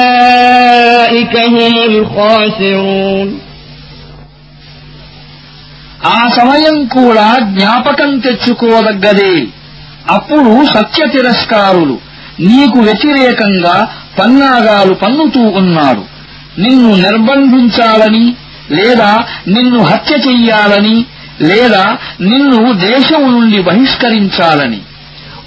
أولئك 0.00 1.34
هم 1.54 1.74
الخاسرون 1.90 3.28
ఆ 6.16 6.20
సమయం 6.38 6.76
కూడా 6.96 7.26
జ్ఞాపకం 7.54 8.10
తెచ్చుకోదగ్గదే 8.26 9.34
అప్పుడు 10.14 10.52
సత్య 10.74 11.00
తిరస్కారులు 11.06 11.96
నీకు 12.39 12.79
వ్యతిరేకంగా 12.79 13.87
పన్నాగాలు 14.19 14.93
పన్నుతూ 14.93 15.39
ఉన్నారు 15.39 16.05
నిన్ను 16.59 16.95
నిర్బంధించాలని 16.95 18.35
లేదా 18.71 19.23
నిన్ను 19.47 19.83
హత్య 19.83 20.15
చెయ్యాలని 20.15 21.05
లేదా 21.41 21.97
నిన్ను 22.21 22.73
దేశం 22.73 23.31
నుండి 23.31 23.61
బహిష్కరించాలని. 23.61 24.81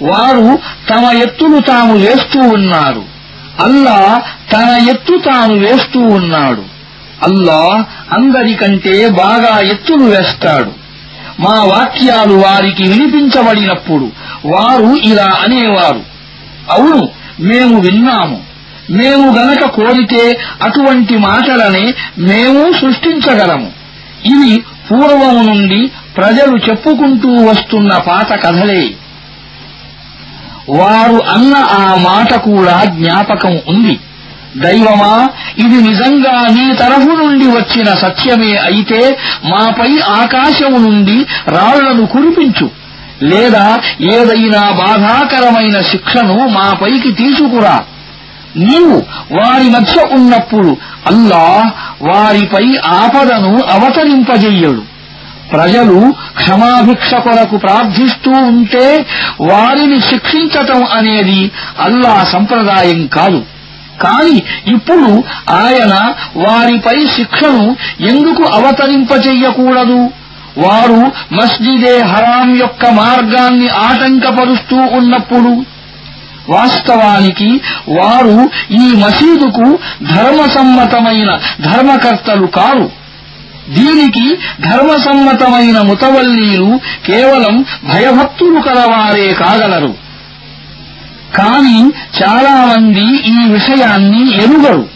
వారు 0.01 0.59
తమ 0.89 1.05
ఎత్తులు 1.05 1.59
తాము 1.59 1.95
వేస్తూ 1.97 2.39
ఉన్నారు. 2.39 3.03
అల్లా 3.59 4.21
తన 4.53 4.87
ఎత్తు 4.89 5.17
తాను 5.17 5.53
వేస్తూ 5.53 5.99
ఉన్నాడు. 5.99 6.63
అల్లా 7.23 7.85
అందరికంటే 8.11 9.09
బాగా 9.09 9.59
ఎత్తులు 9.59 10.03
వేస్తాడు. 10.03 10.71
మా 11.39 11.63
వాక్యాలు 11.63 12.33
వారికి 12.33 12.83
వినిపించబడినప్పుడు 12.83 14.11
వారు 14.45 14.95
ఇలా 14.95 15.31
అనేవారు. 15.41 16.18
అవును 16.71 17.09
మేము 17.39 17.79
విన్నాము. 17.79 18.43
మేము 18.91 19.37
గనక 19.37 19.65
కోరితే 19.65 20.37
అటువంటి 20.61 21.17
మాటలనే 21.17 21.93
మేము 22.17 22.71
సృష్టించగలము. 22.71 23.71
ఇవి 24.25 24.63
పూర్వం 24.91 25.47
నుండి 25.47 25.91
ప్రజలు 26.17 26.57
చెప్పుకుంటూ 26.57 27.29
వస్తున్న 27.29 27.97
పాత 27.97 28.43
కథలే. 28.43 28.89
వారు 30.69 31.21
అన్న 31.29 31.55
ఆ 31.55 31.95
మాట 31.95 32.33
కూడా 32.33 32.83
జ్ఞాపకం 32.83 33.59
ఉంది. 33.67 33.99
దైవమా 34.57 35.29
ఇది 35.57 35.81
నిజంగా 35.81 36.47
నీ 36.47 36.73
తరఫు 36.73 37.09
నుండి 37.09 37.47
వచ్చిన 37.47 37.85
సత్యమే 37.85 38.57
అయితే 38.57 39.17
మాపై 39.45 39.99
ఆకాశము 39.99 40.77
నుండి 40.77 41.25
రాళ్ళను 41.47 42.05
కురిపించు. 42.05 42.78
లేదా 43.23 43.77
ఏదైనా 44.13 44.71
బాధాకరమైన 44.71 45.81
శిక్షను 45.81 46.47
మాపైకి 46.47 47.11
తీసుకురా. 47.11 47.83
నీవు 48.57 49.03
వారి 49.31 49.69
మధ్య 49.69 50.01
ఉన్నప్పుడు 50.11 50.77
అల్లా 51.07 51.71
వారిపై 52.01 52.77
ఆపదను 52.85 53.59
అవతరింపజెయ్యడు 53.69 54.83
ప్రజలు 55.51 56.13
క్షమాభిక్ష 56.37 57.13
కొరకు 57.13 57.57
ప్రార్థిస్తూ 57.57 58.31
ఉంటే 58.31 59.05
వారిని 59.41 60.01
శిక్షించటం 60.01 60.83
అనేది 60.83 61.51
అల్లా 61.79 62.23
సంప్రదాయం 62.23 63.07
కాదు. 63.07 63.43
కాని 64.01 64.37
ఇప్పుడు 64.67 65.23
ఆయన 65.51 66.13
వారిపై 66.35 67.07
శిక్షను 67.07 67.75
ఎందుకు 67.99 68.43
అవతరింపచెయ్యకూడదు 68.53 70.09
వారు 70.59 71.11
మస్జిదే 71.33 71.99
హరాం 71.99 72.55
యొక్క 72.55 72.87
మార్గాన్ని 72.87 73.69
ఆటంకపరుస్తూ 73.69 74.75
ఉన్నప్పుడు 74.75 75.79
వాస్తవానికి 76.49 77.61
వారు 77.87 78.49
ఈ 78.71 78.95
మసీదుకు 78.95 79.79
ధర్మసమ్మతమైన 80.03 81.39
ధర్మకర్తలు 81.61 82.47
కారు. 82.47 82.91
దీనికి 83.69 84.35
ధర్మసమ్మతమైన 84.61 85.81
ముతవల్లీలు 85.81 86.79
కేవలం 87.05 87.65
భయభక్తులు 87.83 88.59
కలవారే 88.59 89.33
కాగలరు. 89.33 89.95
కాని 91.35 91.91
చాలా 92.23 92.65
మంది 92.65 93.17
ఈ 93.17 93.49
విషయాన్ని 93.49 94.43
ఎరుగరు. 94.43 94.89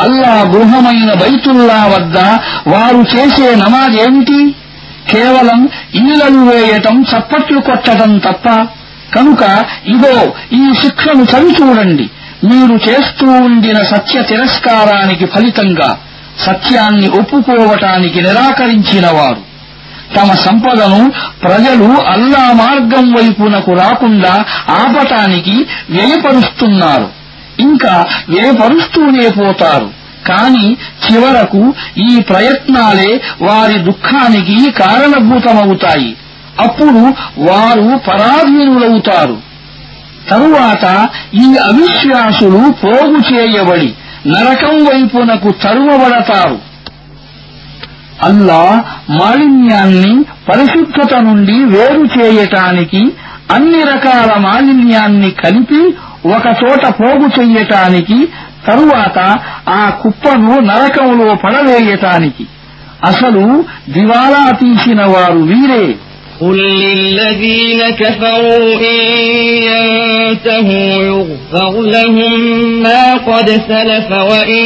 అల్లా 0.00 0.42
గృహమైన 0.42 1.12
బైతుల్లా 1.12 1.84
వద్ద 1.86 2.18
వారు 2.68 3.16
చేసే 3.16 3.54
నమాజేమిటి? 3.54 4.54
కేవలం 5.10 5.68
ఈలలు 5.94 6.38
వేయటం 6.38 7.02
చప్పట్లు 7.02 7.60
కొట్టడం 7.60 8.18
తప్ప. 8.18 8.66
కనుక 9.14 9.64
ఇదో 9.86 10.34
ఈ 10.52 10.74
శిక్షను 10.82 11.22
చవిచూడండి 11.22 12.10
మీరు 12.44 12.90
చేస్తూ 12.90 13.26
ఉండిన 13.26 13.82
సత్య 13.82 14.22
తిరస్కారానికి 14.22 15.26
ఫలితంగా 15.26 15.98
సత్యాన్ని 16.38 17.08
ఒప్పుకోవటానికి 17.08 18.20
నిరాకరించినవారు. 18.20 19.52
తమ 20.16 20.32
సంపదను 20.32 21.12
ప్రజలు 21.42 22.00
అల్లా 22.00 22.52
మార్గం 22.52 23.12
వైపునకు 23.12 23.72
రాకుండా 23.72 24.44
ఆపటానికి 24.70 25.66
వ్యయపరుస్తున్నారు. 25.90 27.08
ఇంకా 27.58 28.06
వ్యయపరుస్తూనే 28.28 29.28
పోతారు. 29.28 30.01
కాని 30.28 30.76
చివరకు 31.06 31.74
ఈ 31.98 32.20
ప్రయత్నాలే 32.20 33.20
వారి 33.42 33.78
దుఃఖానికి 33.78 34.70
కారణభూతమవుతాయి. 34.70 36.16
అప్పుడు 36.60 37.14
వారు 37.38 38.00
పరాధీనులవుతారు. 38.08 39.38
తరువాత 40.30 41.08
ఈ 41.34 41.56
అవిశ్వాసులు 41.56 42.74
పోగు 42.84 43.34
చేయబడి 43.34 43.92
నరకం 44.26 44.84
వైపునకు 44.84 45.50
తరువబడతారు. 45.50 46.58
అల్లా 48.22 48.84
మాలిన్యాన్ని 49.10 50.24
పరిశుద్ధత 50.48 51.14
నుండి 51.14 51.64
వేరు 51.64 52.04
చేయటానికి 52.04 53.12
అన్ని 53.52 53.82
రకాల 53.82 54.38
మాలిన్యాన్ని 54.38 55.30
కలిపి 55.30 55.94
ఒకచోట 56.28 56.86
పోగు 56.86 57.40
చెయ్యటానికి 57.40 58.28
తరువాత 58.67 59.17
ఆ 59.79 59.83
కుప్పను 60.01 60.53
నరకంలో 60.61 61.29
పడవేయటానికి 61.43 62.45
అసలు 63.03 63.45
దివాలా 63.89 64.43
తీసిన 64.61 65.01
వారు 65.15 65.41
వీరే 65.51 65.85
قل 66.41 66.57
للذين 66.83 67.81
كفروا 67.91 68.65
إن 68.83 68.99
ينتهوا 69.67 71.03
يغفر 71.03 71.73
لهم 71.95 72.39
ما 72.83 73.13
قد 73.29 73.47
سلف 73.67 74.09
وإن 74.31 74.63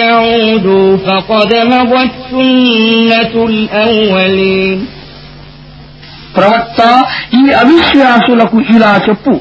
يعودوا 0.00 0.96
فقد 1.06 1.50
مضت 1.72 2.12
سنة 2.30 3.34
الأولين 3.46 4.78
ప్రవక్త 6.36 6.80
ఈ 7.34 7.42
అవిశ్వాసులకు 7.62 8.58
ఇలా 8.74 8.92
చెప్పు 9.06 9.34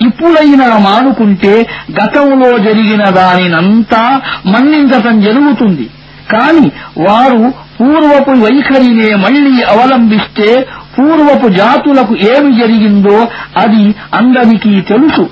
ఇప్పుడైనా 0.00 0.78
మానుకుంటే 0.78 1.54
గతంలో 1.92 2.58
జరిగిన 2.58 3.04
దానినంతా 3.10 4.02
మన్నించటం 4.46 5.16
జరుగుతుంది 5.20 5.86
కాని 6.32 6.66
వారు 6.98 7.42
పూర్వపు 7.78 8.32
వైఖరినే 8.44 9.10
మళ్లీ 9.14 9.62
అవలంబిస్తే 9.64 10.48
పూర్వపు 10.96 11.48
జాతులకు 11.58 12.14
ఏమి 12.32 12.52
జరిగిందో 12.60 13.18
అది 13.56 13.84
అందరికీ 14.14 14.74
తెలుసు 14.92 15.26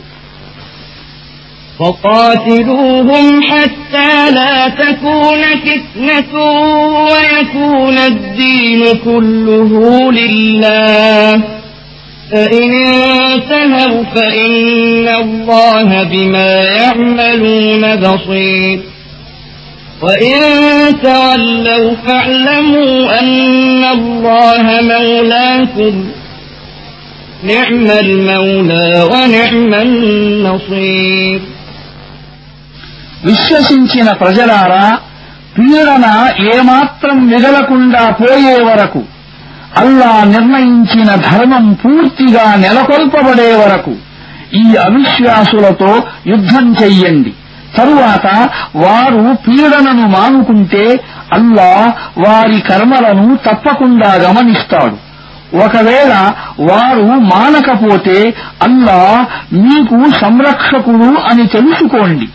وقاتلوهم 1.80 3.42
حتى 3.42 4.30
لا 4.30 4.68
تكون 4.70 5.42
فتنة 5.58 6.32
ويكون 7.10 7.98
الدين 8.06 8.82
كله 9.04 9.72
لله 10.12 11.42
فإن 12.32 12.70
انتهوا 12.86 14.02
فإن 14.14 15.08
الله 15.22 16.02
بما 16.02 16.52
يعملون 16.80 17.96
بصير 17.96 18.78
وإن 20.02 20.38
تولوا 21.02 21.94
فاعلموا 22.06 23.20
أن 23.20 23.84
الله 23.84 24.64
مولاكم 24.92 25.94
نعم 27.42 27.86
المولى 28.04 28.88
ونعم 29.12 29.72
النصير 29.86 31.40
విశ్వసించిన 33.24 34.08
ప్రజలారా 34.20 34.84
పీడన 35.56 36.06
ఏమాత్రం 36.54 37.16
మిగలకుండా 37.30 38.02
పోయే 38.20 38.56
వరకు 38.68 39.00
అల్లా 39.77 40.23
నిర్ణయించిన 40.23 41.15
ధర్మం 41.15 41.73
పూర్తిగా 41.73 42.55
నెలకొల్పబడే 42.55 43.55
వరకు 43.55 43.95
ఈ 44.53 44.75
అవిశ్వాసులతో 44.75 46.03
యుద్ధం 46.27 46.75
చెయ్యండి. 46.83 47.33
తరువాత 47.77 48.49
వారు 48.75 49.35
పీడనను 49.47 50.07
మానుకుంటే 50.07 50.99
అల్లా 51.33 51.93
వారి 52.27 52.59
కర్మలను 52.59 53.35
తప్పకుండా 53.35 54.13
గమనిస్తాడు. 54.13 55.11
ఒకవేళ 55.57 56.31
వారు 56.59 57.03
మానకపోతే 57.03 58.33
అల్లా 58.63 59.25
మీకు 59.53 60.11
సంరక్షకుడు 60.21 61.19
అని 61.31 61.47
తెలుసుకోండి. 61.47 62.27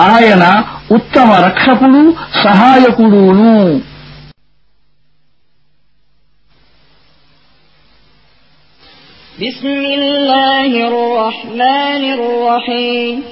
ఆయన 0.00 0.62
ఉత్తమ 0.92 1.32
రక్షకుడు 1.32 2.14
సహాయకుడును. 2.44 3.89
بسم 9.40 9.68
الله 9.68 10.66
الرحمن 10.88 12.02
الرحيم. 12.12 13.22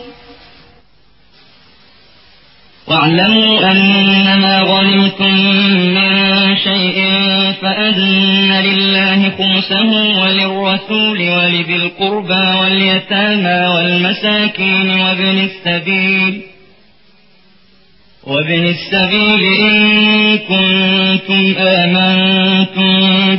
واعلموا 2.89 3.71
أنما 3.71 4.63
غنمتم 4.63 5.35
من 5.95 6.57
شيء 6.57 6.99
فأن 7.63 8.53
لله 8.53 9.31
خمسه 9.31 9.91
وللرسول 10.23 11.19
ولذي 11.31 11.77
القربى 11.77 12.47
واليتامى 12.61 13.67
والمساكين 13.67 14.91
وابن 14.91 15.49
السبيل 15.49 16.43
وابن 18.24 18.64
السبيل 18.68 19.44
إن 19.62 19.76
كنتم 20.50 21.42
آمنتم 21.60 22.92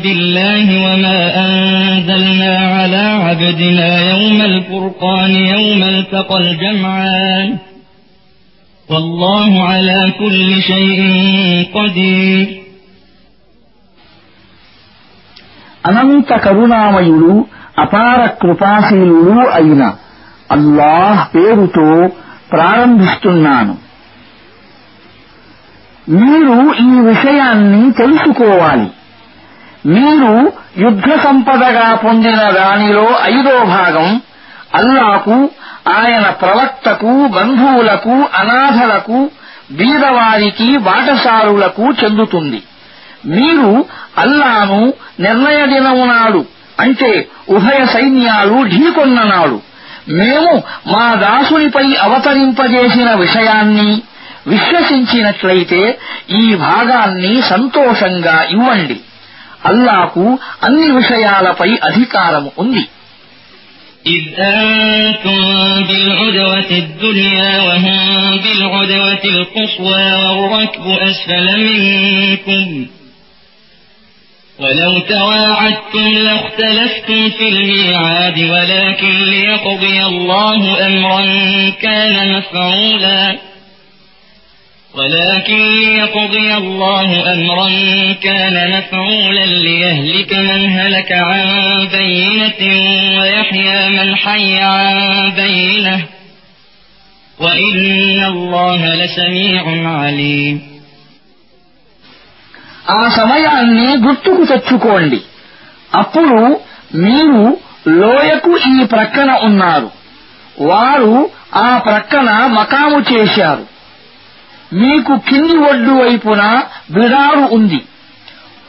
بالله 0.03 0.67
وما 0.85 1.19
أنزلنا 1.45 2.53
على 2.75 3.05
عبدنا 3.25 3.89
يوم 4.11 4.39
الفرقان 4.43 5.31
يوم 5.55 5.83
التقى 5.85 6.37
الجمعان 6.39 7.49
والله 8.89 9.63
على 9.63 10.13
كل 10.19 10.63
شيء 10.63 10.99
قدير 11.75 12.47
అనంత 15.89 16.31
కరుణామయుడు 16.45 17.33
అపార 17.83 18.21
కృపాశీలుడు 18.43 19.35
అయిన 19.57 19.83
అల్లాహ్ 20.51 21.21
పేరుతో 21.35 21.89
ప్రారంభిస్తున్నాను 22.53 23.75
మీరు 26.10 26.74
ఈ 26.74 27.00
విషయాన్ని 27.00 27.92
తెలుసుకోవాలి. 27.92 28.90
మీరు 29.86 30.52
యుద్ధ 30.78 31.06
సంపదగా 31.24 31.96
పొందిన 31.96 32.50
దానిలో 32.50 33.10
ఐదో 33.24 33.66
భాగం 33.66 34.22
అల్లాకు 34.76 35.50
ఆయన 35.88 36.30
ప్రవక్తకు 36.30 37.28
బంధువులకు 37.28 38.10
అనాథలకు 38.10 39.32
బీదవారికి 39.72 40.78
బాటసారులకు 40.78 41.86
చెందుతుంది. 42.04 42.64
మీరు 43.26 43.86
అల్లాను 44.18 44.94
నిర్ణయ 45.20 45.66
దినము 45.66 46.06
నాడు 46.06 46.46
అంటే 46.80 47.30
ఉభయ 47.50 47.86
సైన్యాలు 47.86 48.64
ఢీకొన్ననాడు 48.64 49.62
మేము 50.10 50.64
మా 50.88 51.16
దాసునిపై 51.16 51.96
అవతరింపజేసిన 52.02 53.14
విషయాన్ని 53.14 54.04
విశ్వసించినట్లయితే 54.53 55.81
ఈ 56.41 56.45
భాగాన్ని 56.67 57.33
సంతోషంగా 57.53 58.37
ఇవ్వండి 58.57 58.97
అల్లాకు 59.71 60.25
అన్ని 60.63 60.91
విషయాలపై 60.99 61.71
అధికారము 61.91 62.53
ఉంది 62.65 62.85
إذ 64.07 64.25
أنتم 64.55 65.39
بالعدوة 65.89 66.71
الدنيا 66.85 67.63
وهم 67.63 68.01
بالعدوة 68.39 69.25
القصوى 69.37 70.07
والركب 70.15 70.87
أسفل 71.03 71.47
منكم 71.61 72.87
ولو 74.59 74.99
تواعدتم 74.99 76.09
لاختلفتم 76.19 77.31
في 77.31 77.49
الميعاد 77.49 78.39
ولكن 78.45 79.15
ليقضي 79.27 80.03
الله 80.05 80.61
أمرا 80.87 81.23
كان 81.83 82.33
مفعولا 82.33 83.23
ولكن 84.95 85.61
ليقضي 85.77 86.55
الله 86.55 87.09
أمرا 87.35 87.69
كان 88.23 88.57
مفعولا 88.71 89.47
ليهلك 89.47 90.33
من 90.33 90.61
هلك 90.71 91.13
عن 91.13 91.45
بينة 91.93 92.61
ويحيى 93.21 93.89
من 93.89 94.17
حي 94.17 94.57
عن 94.59 94.97
بينة 95.37 95.97
وإن 97.39 98.25
الله 98.25 98.81
لسميع 98.95 99.65
عليم 99.99 100.57
ఆ 102.91 103.03
సమయాన్ని 103.09 103.89
గుర్తుకు 103.97 104.45
తెచ్చుకోండి 104.45 105.21
అప్పుడు 105.93 106.39
మీరు 107.05 107.43
లోయకు 108.01 108.53
ఈ 108.71 108.85
ప్రక్కన 108.85 109.31
ఉన్నారు 109.43 109.89
వారు 110.61 111.15
ఆ 111.59 111.79
ప్రక్కన 111.79 112.29
మకాము 112.59 112.99
చేశారు 113.13 113.65
మీకు 114.74 115.18
కింది 115.30 115.58
ఒడ్డు 115.58 115.92
వైపున 115.92 116.62
బిడారు 116.92 117.56
ఉంది. 117.56 117.86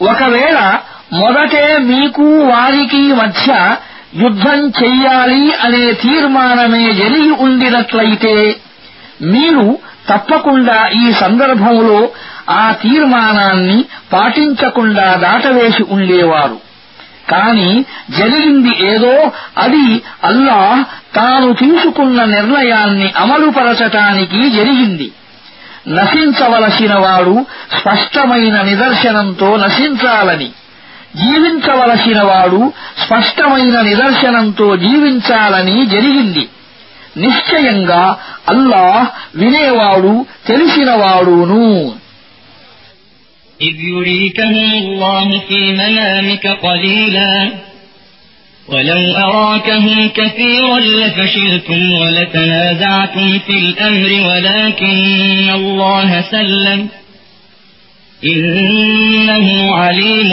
ఒకవేళ 0.03 0.79
మొదటే 1.13 1.79
మీకు 1.79 2.23
వారికి 2.23 3.13
మధ్య 3.13 3.77
యుద్ధం 4.17 4.69
చెయ్యాలి 4.69 5.55
అనే 5.55 5.93
తీర్మానమే 5.93 6.95
జరిగి 6.95 7.31
ఉండినట్లయితే 7.31 8.57
మీరు 9.23 9.79
తప్పకుండా 10.09 10.89
ఈ 10.89 11.13
సందర్భంలో 11.13 12.09
ఆ 12.51 12.75
తీర్మానాన్ని 12.83 13.85
పాటించకుండా 14.13 15.15
దాటవేసి 15.15 15.83
ఉండేవారు. 15.91 16.61
కాని 17.31 17.85
జరిగింది 18.11 18.87
ఏదో 18.87 19.33
అది 19.59 20.03
అల్లాహ్ 20.25 20.85
తాను 21.15 21.53
తీసుకున్న 21.53 22.25
నిర్ణయాన్ని 22.25 23.13
అమలుపరచటానికి 23.17 24.51
జరిగింది. 24.51 25.13
నశించవలసిన 25.90 26.94
వాడు 26.96 27.36
స్పష్టమైన 27.78 28.58
నిదర్శనంతో 28.62 29.50
నశించాలని 29.58 30.50
జీవించవలసిన 31.16 32.20
వాడు 32.22 32.62
స్పష్టమైన 32.98 33.76
నిదర్శనంతో 33.82 34.68
జీవించాలని 34.78 35.78
జరిగింది 35.86 36.46
నిశ్చయంగా 37.18 38.04
అల్లాహ్ 38.50 39.06
వినేవాడు 39.36 40.14
తెలిసినవాడును 40.48 41.68
إذ 43.60 43.76
يريكهم 43.88 44.72
الله 44.84 45.28
في 45.40 45.62
منامك 45.74 46.46
قليلا 46.60 47.34
ولو 48.70 49.02
أراكهم 49.18 50.10
كثيرا 50.10 50.80
لفشلتم 50.80 51.94
ولتنازعتم 51.94 53.40
في 53.40 53.56
الأمر 53.60 54.12
ولكن 54.30 55.50
الله 55.52 56.22
سلم 56.32 56.80
إنه 58.22 59.48
عليم 59.76 60.32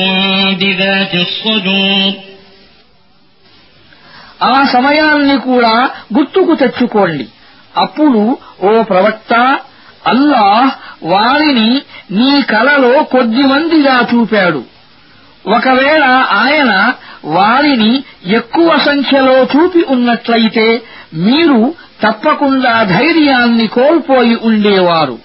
بذات 0.61 1.15
الصدور 1.17 2.13
ఆ 4.47 4.57
సమయాన్ని 4.67 5.37
కూడా 5.41 5.75
గుర్తుకు 6.15 6.55
తెచ్చుకోండి 6.55 7.27
అప్పుడు 7.77 8.23
ఓ 8.63 8.73
ప్రవక్త 8.83 9.33
అల్లాహ్ 10.07 10.71
వారిని 11.05 11.69
నీ 12.17 12.33
కలలో 12.53 12.93
కొద్దిమందిగా 13.15 13.95
చూపాడు 14.13 14.63
ఒకవేళ 15.49 16.05
ఆయన 16.43 16.73
వారిని 17.26 18.04
ఎక్కువ 18.26 18.78
సంఖ్యలో 18.78 19.44
చూపి 19.44 19.86
ఉన్నట్లయితే 19.90 20.82
మీరు 21.14 21.76
తప్పకుండా 22.04 22.84
ధైర్యాన్ని 22.84 23.68
కోల్పోయి 23.68 24.40
ఉండేవారు. 24.44 25.20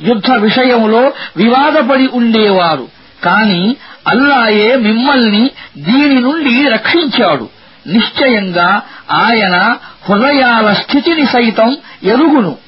యుద్ధ 0.00 0.30
విషయంలో 0.30 1.12
వివాదపడి 1.36 2.06
ఉండేవారు. 2.06 2.88
కాని 3.24 3.76
అల్లాయే 4.08 4.76
మిమ్మల్ని 4.76 5.50
దీని 5.76 6.20
నుండి 6.20 6.68
రక్షించాడు. 6.68 7.48
నిశ్చయంగా 7.86 8.82
ఆయన 9.10 9.76
హృదయాల 10.08 10.72
స్థితిని 10.72 11.26
సైతం 11.26 11.76
ఎరుగును. 12.02 12.63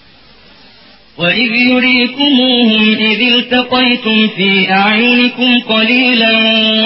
وإذ 1.17 1.51
يريكموهم 1.71 2.83
إذ 3.01 3.21
التقيتم 3.33 4.27
في 4.27 4.49
أعينكم 4.73 5.59
قليلا 5.69 6.31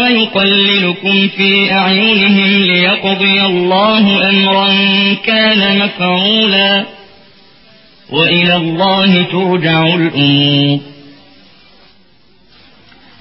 ويقللكم 0.01 1.27
في 1.27 1.49
أعينهم 1.73 2.49
ليقضي 2.63 3.41
الله 3.41 4.05
أمرا 4.29 4.69
كان 5.25 5.61
مفعولا 5.79 6.85
وإلى 8.09 8.55
الله 8.55 9.11
ترجع 9.31 9.79
الأمور 9.95 10.79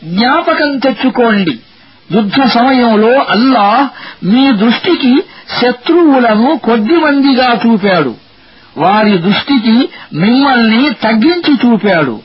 జ్ఞాపకం 0.03 0.71
తెచ్చుకోండి 0.85 1.55
యుద్ధ 2.11 2.39
సమయంలో 2.57 3.13
అల్లాహ్ 3.35 3.85
మీ 4.33 4.45
దృష్టికి 4.63 5.13
శత్రువులను 5.59 6.51
కొద్దిమందిగా 6.67 7.49
చూపాడు 7.63 8.13
వారి 8.79 9.15
దృష్టికి 9.19 9.77
మిమ్మల్ని 10.23 10.83
తగ్గించి 11.03 11.53
చూపాడు 11.63 12.17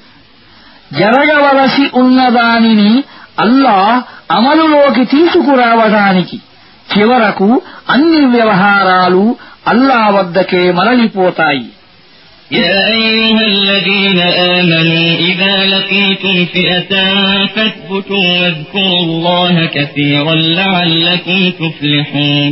జరగవలసి 0.91 1.85
ఉన్నదానిని 1.93 2.91
అల్లాహ్ 3.39 3.97
అమలులోకి 4.31 5.03
తీసుకురావడానికి 5.05 6.37
చివరకు 6.89 7.49
అన్ని 7.89 8.23
వ్యవహారాలు 8.35 9.25
అల్లా 9.67 10.01
వద్దకే 10.15 10.63
మరలిపోతాయి 10.71 11.65
يا 12.51 12.77
أيها 12.95 13.43
الذين 13.47 14.19
آمنوا 14.55 15.07
إذا 15.29 15.53
لقيتم 15.65 16.45
فئة 16.45 16.91
فاثبتوا 17.47 18.25
واذكروا 18.33 18.99
الله 19.05 19.65
كثيرا 19.67 20.35
لعلكم 20.59 21.39
تفلحون 21.59 22.51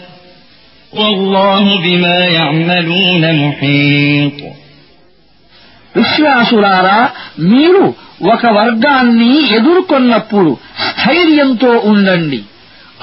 విశ్వాసులారా 5.95 7.09
మీరు 7.39 7.93
ఒక 8.33 8.45
వర్గాన్ని 8.45 9.55
ఎదుర్కొన్నప్పుడు 9.55 10.57
స్థైర్యంతో 10.89 11.81
ఉండండి. 11.85 12.41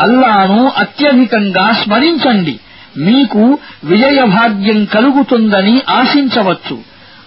అల్లాను 0.00 0.72
అత్యధికంగా 0.76 1.72
స్మరించండి. 1.72 2.60
మీకు 2.96 3.58
విజయభాగ్యం 3.84 4.84
కలుగుతుందని 4.84 5.82
ఆశించవచ్చు. 5.88 6.78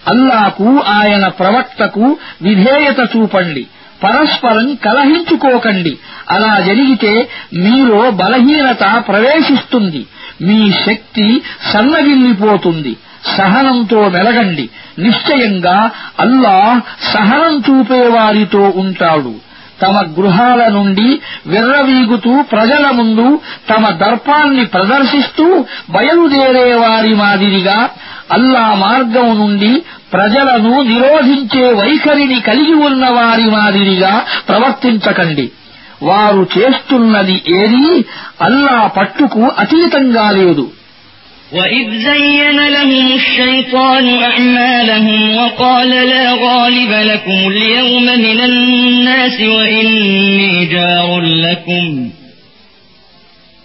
అల్లాకు 0.08 0.78
ఆయన 0.78 1.28
ప్రవక్తకు 1.28 2.16
విధేయత 2.42 3.08
చూపండి. 3.16 3.66
పరస్పరం 4.04 4.74
కలహించుకోకండి. 4.74 5.98
అలా 6.30 6.60
జరిగితే 6.60 7.28
మీలో 7.54 8.10
బలహీనత 8.10 9.02
ప్రవేశిస్తుంది. 9.08 10.06
మీ 10.42 10.72
శక్తి 10.86 11.42
సన్నగిల్లిపోతుంది. 11.72 12.96
సహనంతో 13.36 14.08
మెలగండి 14.08 14.68
నిశ్చయంగా 14.98 15.90
అల్లాహ్ 16.20 16.80
సహనం 17.12 17.54
చూపేవారితో 17.58 18.72
ఉంటాడు. 18.76 19.34
తమ 19.82 20.00
గృహాల 20.18 20.68
నుండి 20.68 21.20
విర్రవీగుతూ 21.46 22.42
ప్రజల 22.42 22.90
ముందు 22.90 23.40
తమ 23.70 23.88
దర్పాన్ని 23.90 24.64
ప్రదర్శిస్తూ 24.64 25.64
బయలుదేరే 25.90 26.74
వారి 26.74 27.14
మాదిరిగా 27.14 27.88
అల్లా 28.32 28.74
మార్గం 28.74 29.38
నుండి 29.38 29.82
ప్రజలను 30.12 30.82
నిరోధించే 30.82 31.72
వైఖరిని 31.72 32.40
కలిగి 32.40 32.74
ఉన్న 32.74 33.08
వారి 33.08 33.44
మాదిరిగా 33.44 34.24
ప్రవర్తించకండి. 34.48 35.52
వారు 36.07 36.41
చేస్తున్నది 36.55 37.37
ఏదీ 37.59 37.85
అల్లా 38.47 38.79
పట్టుకు 38.97 39.43
అతీతంగా 39.63 40.27
లేదు 40.39 40.65
وإذ 41.57 41.87
زين 42.01 42.59
لهم 42.69 43.05
الشيطان 43.13 44.05
أعمالهم 44.23 45.21
وقال 45.37 45.89
لا 46.11 46.25
غالب 46.43 46.91
لكم 47.11 47.37
اليوم 47.51 48.05
من 48.25 48.39
الناس 48.49 49.37
وإني 49.55 50.65
جار 50.65 51.09
لكم 51.45 52.09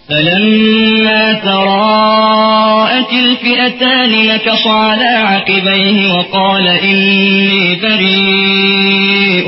فلما 0.09 1.33
تراءت 1.33 3.13
الفئتان 3.13 4.11
نكص 4.27 4.67
على 4.67 5.11
عقبيه 5.31 6.13
وقال 6.13 6.67
إني 6.67 7.75
بريء 7.83 9.47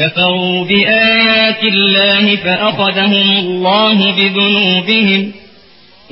كفروا 0.00 0.64
بآيات 0.64 1.64
الله 1.64 2.36
فأخذهم 2.36 3.38
الله 3.38 4.12
بذنوبهم. 4.12 5.32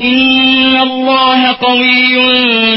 إن 0.01 0.77
الله 0.77 1.53
قوي 1.53 2.19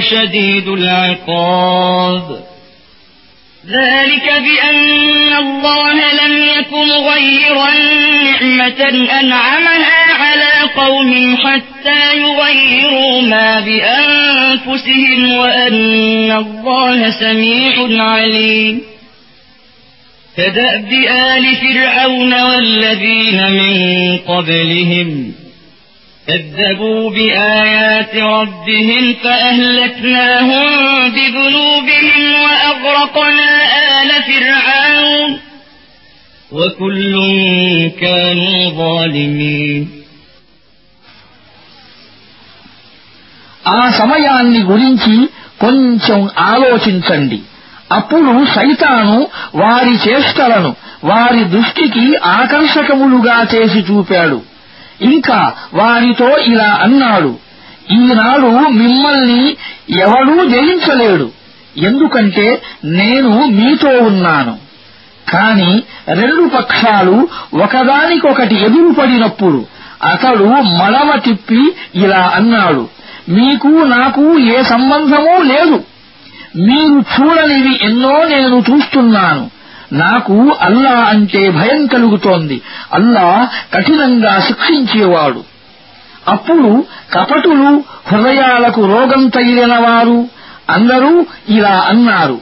شديد 0.01 0.67
العقاب. 0.67 2.39
ذلك 3.67 4.25
بأن 4.25 5.33
الله 5.37 5.93
لم 5.93 6.37
يكن 6.59 6.91
غيرا 6.91 7.69
نعمة 8.23 9.09
أنعمها 9.19 10.13
على 10.13 10.71
قوم 10.75 11.37
حتى 11.37 12.17
يغيروا 12.17 13.21
ما 13.21 13.59
بأنفسهم 13.59 15.33
وأن 15.33 16.31
الله 16.31 17.09
سميع 17.09 18.03
عليم. 18.03 18.96
كدأب 20.36 20.90
آل 21.32 21.44
فرعون 21.62 22.32
والذين 22.42 23.38
من 23.52 23.74
قبلهم 24.30 25.32
كذبوا 26.26 27.10
بآيات 27.10 28.14
ربهم 28.16 29.14
فأهلكناهم 29.24 30.68
بذنوبهم 31.14 32.22
وأغرقنا 32.44 33.50
آل 34.02 34.10
فرعون 34.28 35.30
وكل 36.52 37.14
كانوا 38.00 38.58
ظالمين 38.82 39.82
ఆ 43.78 43.90
సమయాన్ని 43.90 44.60
గురించి 44.62 45.14
కొంచెం 45.60 46.20
ఆలోచించండి 46.50 47.38
అప్పుడు 47.91 48.45
సైతాను 48.45 49.27
వారి 49.55 50.09
చేష్టలను 50.09 50.75
వారి 51.03 51.43
దృష్టికి 51.43 52.15
ఆకర్షకములుగా 52.15 53.47
చేసి 53.55 53.79
చూపాడు. 53.79 54.41
ఇంకా 55.01 55.53
వారితో 55.73 56.37
ఇలా 56.37 56.79
అన్నాడు 56.81 57.35
ఈనాడు 57.91 58.47
మిమ్మల్ని 58.69 59.57
ఎవడూ 59.99 60.49
జయించలేడు 60.49 61.31
ఎందుకంటే 61.77 62.61
నేను 62.85 63.45
మీతో 63.45 63.89
ఉన్నాను. 63.89 64.57
కాని 65.33 65.83
రెండు 66.07 66.49
పక్షాలు 66.49 67.27
ఒకదానికొకటి 67.53 68.55
ఎదురుపడినప్పుడు 68.55 69.65
అతడు 70.03 70.43
మడవ 70.45 71.19
తిప్పి 71.25 71.71
ఇలా 71.95 72.31
అన్నాడు 72.35 72.87
మీకు 73.29 73.67
నాకు 73.67 74.39
ఏ 74.39 74.63
సంబంధమూ 74.63 75.43
లేదు. 75.43 75.83
మీరు 76.57 76.99
చూడనివి 76.99 77.79
ఎన్నో 77.81 78.23
నేను 78.23 78.63
చూస్తున్నాను. 78.71 79.51
నాకు 79.93 80.55
అల్లా 80.61 80.91
అంటే 80.91 81.49
భయం 81.49 81.85
కలుగుతోంది. 81.85 82.61
అల్లా 82.93 83.49
కఠినంగా 83.73 84.39
శిక్షించేవాడు. 84.39 85.43
అప్పుడు 86.27 86.85
కపటులు 87.13 87.83
హృదయాలకు 88.07 88.85
రోగం 88.85 89.27
తగిలిన 89.27 89.77
వారు 89.77 90.27
అందరూ 90.69 91.25
ఇలా 91.49 91.85
అన్నారు. 91.87 92.41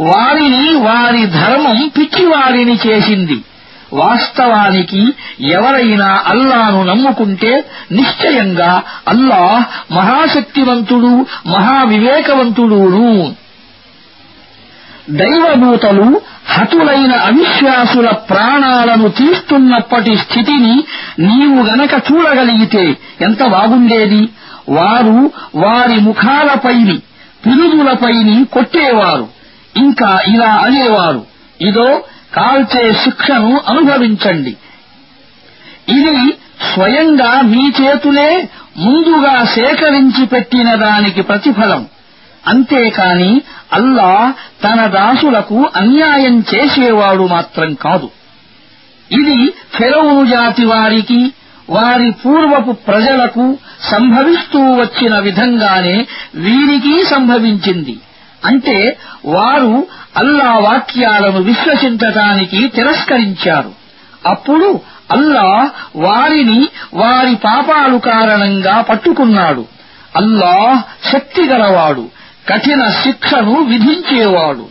వారిని 0.00 0.74
వారి 0.74 1.26
ధర్మం 1.26 1.90
పిచ్చివారిని 1.98 2.78
చేసింది. 2.86 3.44
వాస్తవానికి 3.92 5.14
ఎవరైనా 5.40 6.22
అల్లాను 6.26 6.82
నమ్ముకుంటే 6.82 7.64
నిశ్చయంగా 7.92 8.82
అల్లాహ్ 9.08 9.92
మహాశక్తివంతుడు 9.92 11.26
మహావివేకవంతుడూను. 11.46 13.43
దైవదూతలు 15.10 16.20
హతులైన 16.46 17.12
అవిశ్వాసుల 17.12 18.10
ప్రాణాలను 18.10 19.08
తీస్తున్నప్పటి 19.08 20.16
స్థితిని 20.16 20.84
నీవు 21.18 21.66
గనక 21.66 21.90
చూడగలిగితే 21.94 22.96
ఎంత 23.20 23.46
బాగుండేది? 23.46 24.28
వారు 24.68 25.30
వారి 25.54 26.00
ముఖాలపైని 26.00 26.98
పిరుదులపైని 27.46 28.44
కొట్టేవారు. 28.44 29.28
ఇంకా 29.76 30.20
ఇలా 30.26 30.50
అనేవారు. 30.50 31.26
ఇదో 31.60 32.04
కాల్చే 32.34 32.92
శిక్షను 32.92 33.60
అనుభవించండి. 33.68 34.56
ఇది 35.88 36.32
స్వయంగా 36.74 37.40
మీ 37.40 37.72
చేతులే 37.82 38.48
ముందుగా 38.78 39.44
సేకరించి 39.44 40.26
పెట్టిన 40.26 40.74
దానికి 40.74 41.22
ప్రతిఫలం. 41.22 41.86
అంతేకాని 42.46 43.40
అల్లా 43.72 44.34
తన 44.64 44.86
దాసులకు 44.86 45.70
అన్యాయం 45.76 46.44
చేసేవాడు 46.54 47.26
మాత్రం 47.26 47.74
కాదు. 47.74 48.10
ఇది 49.12 49.52
ఫెరౌను 49.74 50.26
జాతి 50.26 50.64
వారికి 50.64 51.32
వారి 51.70 52.10
పూర్వపు 52.10 52.72
ప్రజలకు 52.72 53.58
సంభవిస్తూ 53.82 54.58
వచ్చిన 54.58 55.18
విధంగానే 55.18 56.06
వీరికి 56.34 57.04
సంభవించింది. 57.04 58.00
అంటే 58.44 58.96
వారు 59.26 59.86
అల్లా 60.16 60.52
వాక్యాలను 60.52 61.42
విశ్వసించటానికి 61.42 62.68
తిరస్కరించారు. 62.68 63.72
అప్పుడు 64.26 64.80
అల్లా 65.10 65.70
వారిని 65.96 66.68
వారి 66.94 67.34
పాపాలు 67.34 67.98
కారణంగా 67.98 68.80
పట్టుకున్నాడు. 68.80 69.66
అల్లాహ్ 70.16 71.10
శక్తిగలవాడు 71.12 72.08
కఠిన 72.48 72.90
శిక్షను 72.90 73.54
విధించేవాడు. 73.62 74.68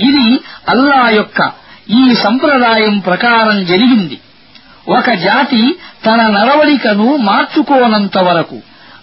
ఇది 0.00 0.40
అల్లా 0.68 1.08
యొక్క 1.08 1.52
ఈ 1.90 2.14
సంప్రదాయం 2.14 2.98
ప్రకారం 2.98 3.64
జరిగింది. 3.64 4.20
ఒక 4.88 5.10
జాతి 5.10 5.76
తన 6.06 6.26
నడవడికను 6.26 7.16
మార్చుకోనంత 7.16 8.18
వరకు 8.18 8.58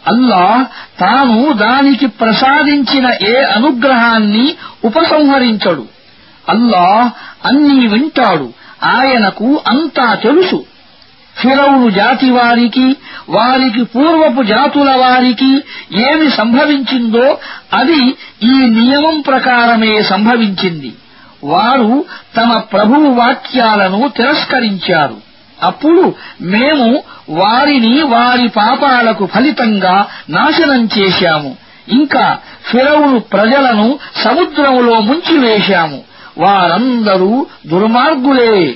అల్లాహ్ 0.07 0.65
తాను 0.99 1.53
దానికి 1.53 2.07
ప్రసాదించిన 2.07 3.13
ఏ 3.27 3.43
అనుగ్రహాన్ని 3.43 4.55
ఉపసంహరించడు. 4.85 5.85
అల్లాహ్ 6.49 7.11
అన్నీ 7.47 7.87
వింటాడు. 7.87 8.53
ఆయనకు 8.83 9.61
అంతా 9.67 10.15
తెలుసు. 10.15 10.65
ఫిరౌను 11.39 11.89
జాతి 11.89 12.31
వారికి 12.31 12.95
వారికి 13.29 13.83
పూర్వపు 13.83 14.43
జాతుల 14.43 14.91
వారికి 14.91 15.63
ఏమి 15.91 16.31
సంభవించిందో 16.31 17.37
అది 17.73 18.15
ఈ 18.43 18.65
నియమం 18.65 19.21
ప్రకారమే 19.21 20.03
సంభవించింది. 20.03 20.93
వారు 21.43 22.05
తమ 22.37 22.57
ప్రభువు 22.57 23.13
వాక్యాలను 23.13 24.11
తిరస్కరించారు. 24.17 25.17
అప్పుడు 25.63 26.15
మేము 26.41 27.03
వారిని 27.29 28.01
వారి 28.01 28.47
పాపాలకు 28.47 29.25
ఫలితంగా 29.25 30.07
నాశనం 30.29 30.89
చేశాము. 30.97 31.55
ఇంకా 31.91 32.37
ఫిరౌను 32.65 33.19
ప్రజలను 33.19 33.99
సముద్రములో 34.15 34.99
ముంచివేశాము. 34.99 36.01
వారందరూ 36.37 37.45
దుర్మార్గులే. 37.67 38.75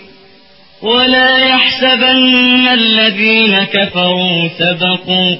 ولا 0.82 1.38
يحسبن 1.38 2.68
الذين 2.72 3.64
كفروا 3.64 4.48
سبقوا 4.58 5.36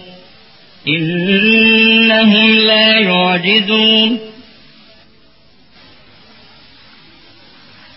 إنهم 0.87 2.51
لا 2.71 2.89
يعجزون 3.01 4.11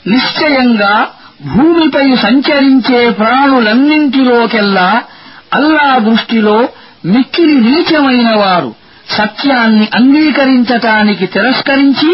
నిశ్చయంగా 0.05 0.93
భూమిపై 1.47 2.07
సంచరించే 2.15 3.01
ప్రాణులన్నింటిలోకెల్లా 3.11 4.89
అల్లా 5.53 5.89
దృష్టిలో 6.07 6.57
మిక్కిలి 7.05 7.57
నీచమైన 7.67 8.29
వారు 8.35 8.71
సత్యాన్ని 9.09 9.87
అంగీకరించటానికి 9.93 11.25
తిరస్కరించి 11.27 12.11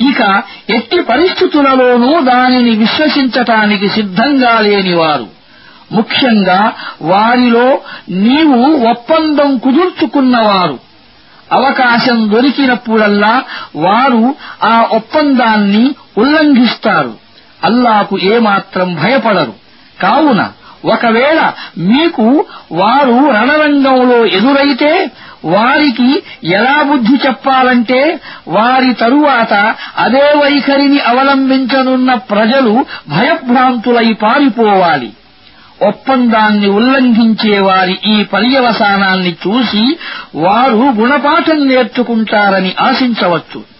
ఇక 0.00 0.42
ఎట్టి 0.70 1.02
పరిస్థితులలోనూ 1.02 2.20
దానిని 2.20 2.70
విశ్వసించటానికి 2.70 3.88
సిద్ధంగా 3.88 4.60
లేనివారు. 4.60 5.26
ముఖ్యంగా 5.92 6.72
వారిలో 7.02 7.78
నీవు 8.10 8.88
ఒప్పందం 8.90 9.58
కుదుర్చుకున్నవారు. 9.58 10.78
అవకాశం 11.52 12.30
దొరికినప్పుడల్లా 12.34 13.42
వారు 13.76 14.34
ఆ 14.64 14.86
ఒప్పందాన్ని 14.92 15.94
ఉల్లంఘిస్తారు. 16.18 17.14
అల్లాకు 17.64 18.18
ఏమాత్రం 18.18 18.94
భయపడరు. 18.94 19.52
కావున 20.02 20.50
ఒకవేళ 20.84 21.52
మీకు 21.78 22.44
వారు 22.72 23.30
రణరంగంలో 23.30 24.26
ఎదురైతే 24.26 25.10
వారికి 25.46 26.22
ఎలా 26.44 26.82
బుద్ధి 26.82 27.26
చెప్పాలంటే 27.26 28.20
వారి 28.48 28.94
తరువాత 28.94 29.74
అదే 29.98 30.32
వైఖరిని 30.36 31.00
అవలంబించనున్న 31.00 32.14
ప్రజలు 32.14 32.86
భయభ్రాంతులై 33.08 34.12
పారిపోవాలి. 34.12 35.12
ఒప్పందాన్ని 35.82 36.68
ఉల్లంఘించే 36.68 37.58
వారి 37.58 37.98
ఈ 38.06 38.24
పర్యవసానాన్ని 38.24 39.32
చూసి 39.32 39.96
వారు 40.34 40.92
గుణపాఠం 40.96 41.68
నేర్చుకుంటారని 41.68 42.74
ఆశించవచ్చు. 42.80 43.75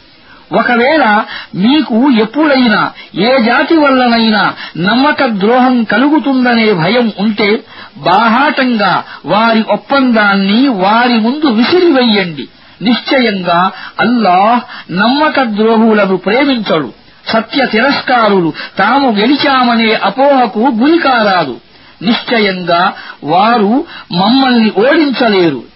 ఒకవేళ 0.53 1.24
మీకు 1.55 2.11
ఎప్పుడైనా 2.11 2.90
ఏ 3.14 3.38
జాతి 3.38 3.74
వల్లనైనా 3.74 4.55
నమ్మక 4.78 5.24
ద్రోహం 5.24 5.84
కలుగుతుందనే 5.84 6.72
భయం 6.72 7.12
ఉంటే 7.18 7.61
బాహాటంగా 7.97 9.05
వారి 9.26 9.64
ఒప్పందాన్ని 9.70 10.68
వారి 10.68 11.20
ముందు 11.20 11.47
విసిరివెయ్యండి 11.47 12.49
నిశ్చయంగా 12.82 13.70
అల్లాహ్ 14.01 14.92
నమ్మక 14.92 15.42
ద్రోహులను 15.42 16.16
ప్రేమించడు. 16.16 16.92
సత్య 17.26 17.66
తిరస్కారులు 17.66 18.53
తాము 18.78 19.11
గెలిచామనే 19.11 19.94
అపోహకు 19.94 20.59
గురికారాదు. 20.59 21.61
నిశ్చయంగా 22.03 22.92
వారు 23.24 23.84
మమ్మల్ని 24.12 24.72
ఓడించలేరు. 24.78 25.76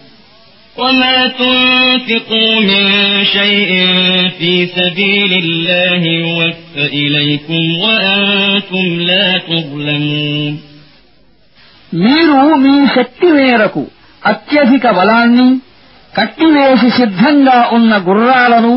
وما 0.76 1.26
تنفقوا 1.28 2.60
من 2.60 2.84
شيء 3.26 3.70
في 4.38 4.52
سبيل 4.68 5.32
الله 5.34 6.02
يوفى 6.18 6.84
إليكم 6.94 7.62
وأنتم 7.78 8.86
لا 9.02 9.28
تظلمون 9.40 10.54
మీరు 11.92 12.38
మీ 12.64 12.76
శక్తి 12.96 13.28
మేరకు 13.36 13.82
అత్యధిక 14.22 14.84
బలాన్ని 14.98 15.48
కట్టివేసి 16.14 16.88
సిద్ధంగా 16.98 17.58
ఉన్న 17.76 17.92
గుర్రాలను 18.08 18.72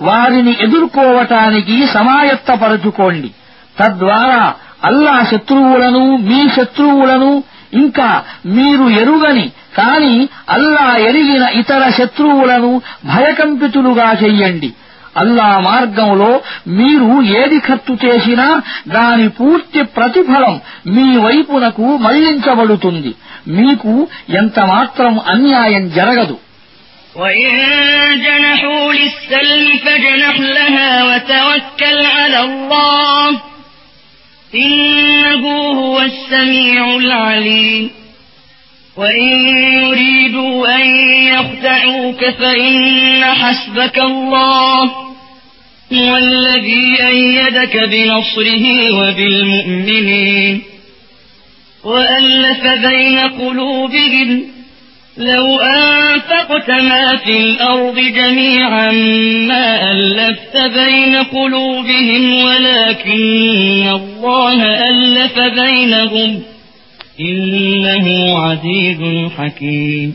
వారిని 0.00 0.52
ఎదుర్కోవటానికి 0.64 1.76
సమాయత్తపరచుకోండి 1.96 3.30
తద్వారా 3.76 4.44
అల్లా 4.88 5.16
శత్రువులను 5.30 6.04
మీ 6.30 6.40
శత్రువులను 6.56 7.30
ఇంకా 7.74 8.08
మీరు 8.56 8.86
ఎరుగని 9.00 9.46
కాని 9.78 10.14
అల్లా 10.54 10.86
ఎరిగిన 11.08 11.44
ఇతర 11.60 11.82
శత్రువులను 11.98 12.72
భయకంపితులుగా 13.14 14.08
చెయ్యండి 14.22 14.70
అల్లా 15.16 15.48
మార్గంలో 15.66 16.30
మీరు 16.78 17.10
ఏది 17.40 17.58
ఖర్చు 17.66 17.94
చేసినా 18.04 18.46
దాని 18.88 19.28
పూర్తి 19.38 19.82
ప్రతిఫలం 19.96 20.54
మీ 20.94 21.06
వైపునకు 21.18 21.88
మళ్లించబడుతుంది 22.06 23.12
మీకు 23.56 23.92
ఎంతమాత్రం 24.40 25.14
అన్యాయం 25.34 25.86
జరగదు 25.98 26.36
وإن 27.16 27.50
جنحوا 28.18 28.92
للسلم 28.92 29.76
فاجنح 29.78 30.36
لها 30.50 30.90
وتوكل 31.04 31.98
على 32.08 32.40
الله 32.40 33.28
إنه 34.55 35.47
هو 35.57 36.01
السميع 36.01 36.95
العليم. 36.95 37.89
وإن 38.97 39.23
يريدوا 39.83 40.75
أن 40.75 40.95
يخدعوك 41.25 42.25
فإن 42.25 43.23
حسبك 43.25 43.99
الله. 43.99 44.83
هو 45.93 46.17
الذي 46.17 47.07
أيدك 47.07 47.77
بنصره 47.77 48.93
وبالمؤمنين. 48.93 50.61
وألف 51.83 52.67
بين 52.67 53.19
قلوبهم 53.19 54.58
لو 55.16 55.46
أنفقت 55.60 56.70
ما 56.70 57.16
في 57.16 57.36
الأرض 57.38 57.98
جميعا 57.98 58.90
ما 59.50 59.92
ألفت 59.92 60.56
بين 60.78 61.16
قلوبهم 61.16 62.44
ولكن 62.44 63.88
الله 64.00 64.58
ألف 64.90 65.38
بينهم 65.60 66.42
إنه 67.20 68.06
عزيز 68.44 69.00
حكيم 69.38 70.08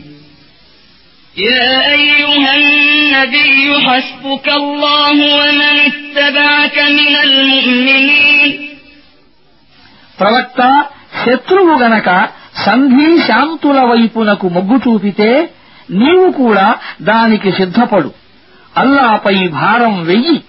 يا 1.38 1.92
أيها 1.92 2.56
النبي 2.56 3.86
حسبك 3.86 4.48
الله 4.48 5.16
ومن 5.40 5.74
اتبعك 5.90 6.78
من 6.98 7.12
المؤمنين 7.26 8.50
ప్రవక్త 10.20 10.60
శత్రువు 11.24 11.74
గనక 11.82 12.08
సంధి 12.65 13.21
శాంతుల 13.21 13.81
వైపునకు 13.81 14.49
మొగ్గు 14.49 14.77
చూపితే 14.77 15.49
నీవు 15.91 16.31
కూడా 16.31 16.75
దానికి 17.01 17.51
సిద్ధపడు. 17.51 18.11
అల్లాపై 18.77 19.47
భారం 19.47 20.03
వెయ్యి. 20.03 20.43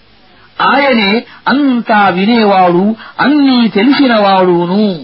ఆయనే 0.63 1.25
అంతా 1.49 2.09
వినేవాడు 2.09 2.97
అన్నీ 3.21 3.69
తెలిసినవాడును. 3.69 5.01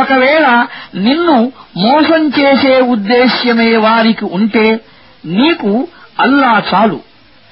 ఒకవేళ 0.00 0.66
నిన్ను 0.94 1.52
మోసం 1.76 2.28
చేసే 2.28 2.80
ఉద్దేశ్యమే 2.80 3.76
వారికి 3.76 4.24
ఉంటే 4.24 4.80
నీకు 5.26 5.88
అల్లా 6.20 6.62
చాలు. 6.74 7.00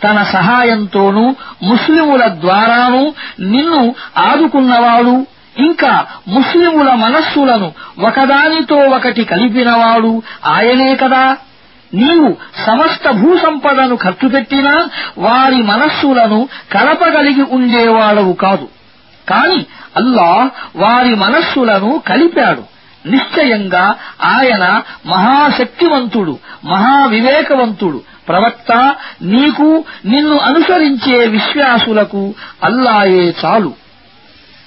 తన 0.04 0.22
సహాయంతోనూ 0.22 1.34
ముస్లిముల 1.62 2.28
ద్వారానూ 2.28 3.12
నిన్ను 3.40 3.94
ఆదుకున్నవాడు 4.16 5.26
ఇంకా 5.58 6.06
ముస్లిముల 6.28 6.94
మనస్సులను 6.94 7.72
ఒకదానితో 7.98 8.76
ఒకటి 8.76 9.24
కలిపినవాడు 9.24 10.22
ఆయనే 10.46 10.96
కదా. 10.96 11.36
నీవు 11.94 12.36
సమస్త 12.66 13.10
భూసంపదను 13.10 13.96
ఖర్చు 13.96 14.28
పెట్టినా 14.28 14.88
వారి 15.18 15.62
మనస్సులను 15.62 16.48
కలపగలిగి 16.72 17.42
ఉండేవాడవు 17.42 18.32
కాదు. 18.32 18.68
కాని 19.28 19.66
అల్లా 19.96 20.50
వారి 20.76 21.14
మనస్సులను 21.14 22.02
కలిపాడు. 22.08 22.62
నిశ్చయంగా 23.08 23.94
ఆయన 24.24 24.82
మహాశక్తివంతుడు 25.06 26.38
మహావివేకవంతుడు 26.64 28.00
ప్రవక్త. 28.28 28.94
నీకు 29.22 29.84
నిన్ను 30.04 30.38
అనుసరించే 30.38 31.26
విశ్వాసులకు 31.26 32.34
అల్లాయే 32.64 33.34
చాలు. 33.44 33.83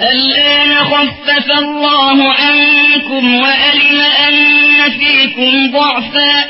الآن 0.00 0.84
خفف 0.84 1.50
الله 1.58 2.32
عنكم 2.32 3.34
وألم 3.34 4.00
أن 4.00 4.90
فيكم 4.90 5.72
ضعفا 5.72 6.44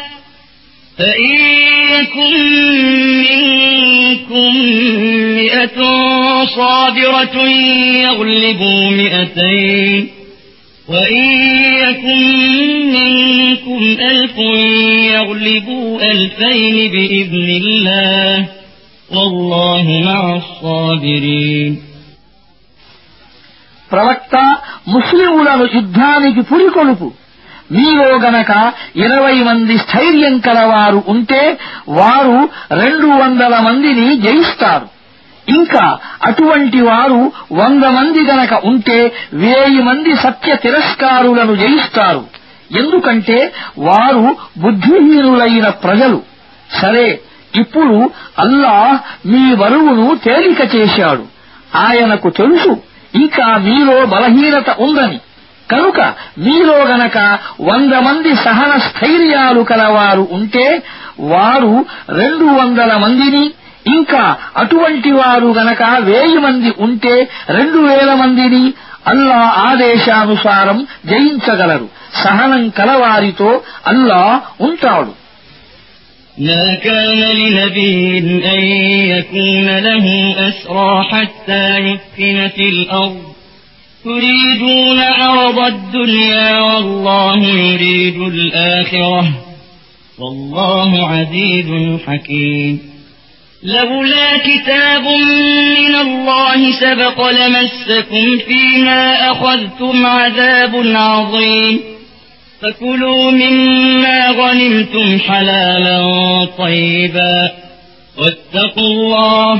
فإن 0.98 1.38
يكن 1.90 2.34
منكم 3.22 4.56
مئة 5.36 5.78
صابرة 6.44 7.48
يغلبوا 8.02 8.90
مئتين 8.90 10.08
وإن 10.88 11.24
يكن 11.88 12.22
منكم 12.92 13.96
ألف 14.00 14.38
يغلبوا 15.14 16.02
ألفين 16.02 16.90
بإذن 16.90 17.50
الله 17.64 18.48
والله 19.10 20.02
مع 20.04 20.36
الصابرين 20.36 21.89
ప్రవక్త 23.92 24.56
ముస్లిములను 24.88 25.68
యుద్ధానికి 25.74 26.40
పురికొలుపు 26.40 27.12
మీలో 27.72 28.18
గనక 28.18 28.72
ఇరవై 28.96 29.42
మంది 29.42 29.78
స్థైర్యం 29.78 30.38
కలవారు 30.38 31.02
ఉంటే 31.08 31.58
వారు 31.88 32.48
రెండు 32.72 33.06
వందల 33.06 33.60
మందిని 33.60 34.20
జయిస్తారు. 34.20 34.88
ఇంకా 35.48 35.98
అటువంటి 36.24 36.80
వారు 36.80 37.32
వంద 37.52 37.84
మంది 37.84 38.24
గనక 38.24 38.64
ఉంటే 38.64 39.12
వేయి 39.32 39.82
మంది 39.82 40.16
సత్య 40.16 40.56
తిరస్కారులను 40.56 41.54
జయిస్తారు. 41.54 42.24
ఎందుకంటే 42.78 43.52
వారు 43.78 44.36
బుద్ధిహీనులైన 44.58 45.68
ప్రజలు. 45.68 46.22
సరే 46.82 47.20
ఇప్పుడు 47.54 48.10
అల్లాహ్ 48.38 49.28
మీ 49.28 49.54
బరువును 49.54 50.18
తేలిక 50.24 50.74
చేశాడు. 50.74 51.24
ఆయనకు 51.76 52.30
తెలుసు 52.30 52.89
ఇంకా 53.14 53.56
మీలో 53.56 54.06
బలహీనత 54.06 54.70
ఉందని. 54.78 55.20
కనుక 55.70 56.00
మీలో 56.38 56.84
గనక 56.84 57.38
వంద 57.60 57.94
మంది 57.94 58.36
సహన 58.36 58.78
స్థైర్యాలు 58.78 59.60
కలవారు 59.60 60.28
ఉంటే 60.32 60.82
వారు 61.20 61.84
రెండు 62.08 62.44
వందల 62.44 62.96
మందిని 62.96 63.50
ఇంకా 63.86 64.36
అటువంటి 64.56 65.10
వారు 65.10 65.46
గనక 65.46 65.82
వేయి 65.82 66.38
మంది 66.38 66.74
ఉంటే 66.80 67.28
రెండు 67.48 67.78
వేల 67.78 68.14
మందిని 68.14 68.72
అల్లా 69.06 69.36
ఆదేశానుసారం 69.36 70.86
జయించగలరు. 71.06 71.88
సహనం 72.24 72.68
కలవారితో 72.68 73.60
అల్లా 73.86 74.40
ఉంటాడు. 74.60 75.19
ما 76.38 76.74
كان 76.74 77.20
لنبي 77.20 78.18
أن 78.52 78.64
يكون 79.18 79.78
له 79.78 80.34
أسرى 80.48 81.04
حتى 81.10 81.78
يثخن 81.78 82.48
في 82.48 82.68
الأرض. 82.68 83.22
تريدون 84.04 85.00
عرض 85.00 85.58
الدنيا 85.58 86.60
والله 86.60 87.46
يريد 87.46 88.20
الآخرة. 88.20 89.28
والله 90.18 91.08
عزيز 91.08 92.00
حكيم. 92.06 92.78
لولا 93.62 94.38
كتاب 94.38 95.02
من 95.80 95.94
الله 95.94 96.72
سبق 96.80 97.30
لمسكم 97.30 98.38
فيما 98.48 99.30
أخذتم 99.32 100.06
عذاب 100.06 100.82
عظيم. 100.94 101.80
فكلوا 102.61 103.31
مما 103.33 104.19
غنمتم 104.31 105.19
حلالا 105.19 105.99
طيبا 106.57 107.37
واتقوا 108.17 108.87
الله 108.87 109.53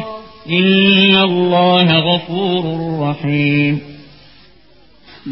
إن 0.51 1.15
الله 1.23 1.87
غفور 2.09 2.63
رحيم 3.01 3.75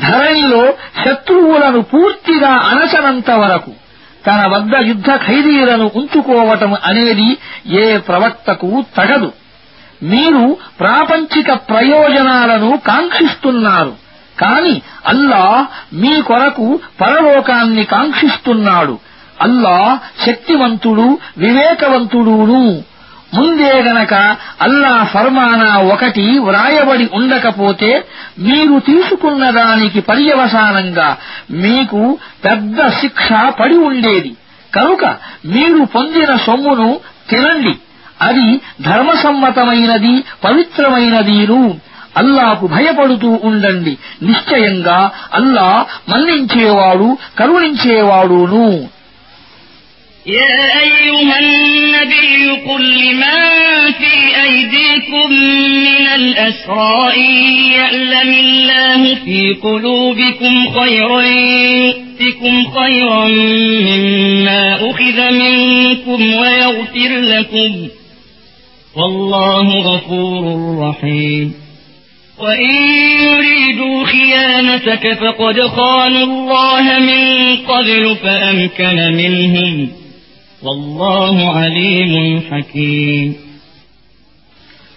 ధరణిలో 0.03 0.63
శత్రువులను 1.03 1.81
పూర్తిగా 1.91 2.51
అణచనంత 2.69 3.29
వరకు 3.41 3.71
తన 4.25 4.39
వద్ద 4.53 4.73
యుద్ధ 4.89 5.09
ఖైదీలను 5.25 5.87
ఉంచుకోవటం 5.95 6.71
అనేది 6.83 7.29
ఏ 7.75 7.85
ప్రవక్తకు 8.07 8.69
తగదు 8.97 9.29
మీరు 10.11 10.43
ప్రాపంచిక 10.79 11.49
ప్రయోజనాలను 11.69 12.69
కాంక్షిస్తున్నారు 12.89 13.93
కాని 14.40 14.82
అల్లా 15.06 15.66
మీ 15.92 16.22
కొరకు 16.22 16.80
పరలోకాన్ని 17.00 17.84
కాంక్షిస్తున్నాడు. 17.84 18.98
అల్లా 19.40 19.98
శక్తివంతుడు 20.26 21.18
వివేకవంతుడును. 21.38 22.82
ముందే 23.34 23.82
గనక 23.82 24.14
అల్లా 24.62 25.04
ఫర్మానా 25.04 25.76
ఒకటి 25.76 26.38
వ్రాయబడి 26.38 27.08
ఉండకపోతే 27.12 28.04
మీరు 28.38 28.78
తీసుకున్న 28.78 29.50
దానికి 29.50 30.00
పర్యవసానంగా 30.00 31.16
మీకు 31.50 32.18
పెద్ద 32.44 32.88
శిక్ష 32.88 33.28
పడి 33.60 33.76
ఉండేది. 33.76 34.36
కనుక 34.74 35.04
మీరు 35.44 35.84
పొందిన 35.84 36.36
సొమ్మును 36.36 37.00
తినండి. 37.30 37.76
అది 38.22 38.60
ధర్మసమ్మతమైనది 38.82 40.24
పవిత్రమైనదీను. 40.44 41.87
అల్లాకు 42.17 42.65
భయపడుతూ 42.67 43.29
ఉండండి 43.45 43.93
నిశ్చయంగా 44.25 44.97
అల్లా 45.39 45.69
మన్నించేవాడు 46.11 47.09
కరుణించేవాడును 47.39 48.65
يا 50.25 50.59
أيها 50.83 51.35
النبي 51.39 52.49
قل 52.67 52.83
لمن 52.99 53.39
في 53.93 54.13
أيديكم 54.43 55.29
من 55.87 56.05
الأسرى 56.15 56.95
إن 57.17 57.31
يعلم 57.71 58.29
الله 58.35 59.01
في 59.15 59.39
قلوبكم 59.63 60.53
خيرا 60.69 61.21
يؤتكم 61.21 62.53
خيرا 62.71 63.25
مما 63.89 64.63
أخذ 64.89 65.17
منكم 65.33 66.19
ويغفر 66.33 67.11
لكم 67.33 67.71
والله 68.95 69.67
غفور 69.81 70.43
رحيم 70.79 71.53
وإن 72.37 72.75
يريدوا 73.23 74.05
خيانتك 74.05 75.13
فقد 75.13 75.57
خانوا 75.67 76.25
الله 76.25 76.85
من 76.99 77.21
قبل 77.63 78.15
فأمكن 78.23 78.97
منهم 79.13 79.73
والله 80.61 81.35
عليم 81.57 82.13
حكيم 82.51 83.29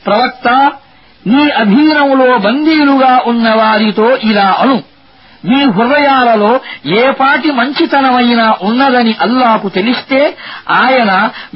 ప్రవక్త 0.04 0.48
నీ 1.26 1.44
అధీనంలో 1.62 2.28
బందీలుగా 2.44 3.14
ఉన్న 3.30 3.46
వారితో 3.60 4.08
ఇలా 4.28 4.48
అను 4.62 4.76
మీ 5.44 5.58
హృదయాలలో 5.76 6.50
ఏ 6.98 7.02
పాటి 7.20 7.50
మంచితనమైనా 7.58 8.46
ఉన్నదని 8.68 9.14
అల్లాకు 9.24 9.68
తెలిస్తే 9.76 10.20
ఆయన 10.80 11.10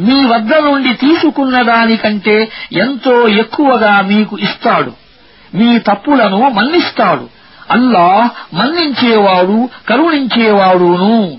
మీ 0.06 0.18
వద్ద 0.32 0.52
నుండి 0.66 0.92
తీసుకున్న 1.04 1.56
దానికంటే 1.70 2.36
ఎంతో 2.84 3.14
ఎక్కువగా 3.42 3.94
మీకు 4.10 4.34
ఇస్తాడు 4.48 4.92
మీ 5.55 5.79
తప్పులను 5.79 6.49
మన్నిస్తాడు. 6.49 7.29
అల్లా 7.71 8.29
మన్నించేవాడు 8.53 9.69
కరుణించేవాడును. 9.89 11.37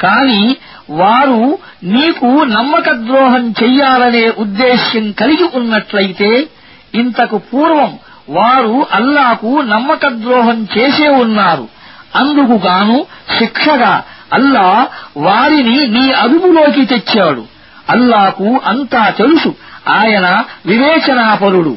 కాని 0.00 0.56
వారు 0.90 1.58
నీకు 1.84 2.26
నమ్మక 2.26 2.90
ద్రోహం 2.90 3.50
చెయ్యాలనే 3.50 4.32
ఉద్దేశ్యం 4.38 5.12
కలిగి 5.12 5.48
ఉన్నట్లయితే 5.54 6.46
ఇంతకు 6.94 7.38
పూర్వం 7.38 7.98
వారు 8.28 8.86
అల్లాకు 8.92 9.60
నమ్మక 9.60 10.06
ద్రోహం 10.06 10.66
చేసే 10.78 11.08
ఉన్నారు. 11.08 11.68
అందుకు 12.16 12.66
గాను 12.66 13.06
శిక్షగా 13.38 14.02
అల్లా 14.32 14.88
వారిని 15.16 15.86
నీ 15.86 16.12
అదుపులోకి 16.12 16.84
తెచ్చాడు. 16.84 17.44
అల్లాకు 17.90 18.60
అంతా 18.66 19.08
తెలుసు. 19.08 19.54
ఆయన 19.88 20.44
వివేచనాపరుడు. 20.66 21.76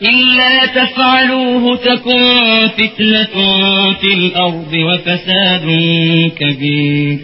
إلا 0.00 0.52
تفعلوه 0.68 1.76
تكن 1.78 2.20
فتنة 2.70 3.34
في 3.92 4.10
الأرض 4.14 4.72
وفساد 4.82 5.66
كبير 6.40 7.18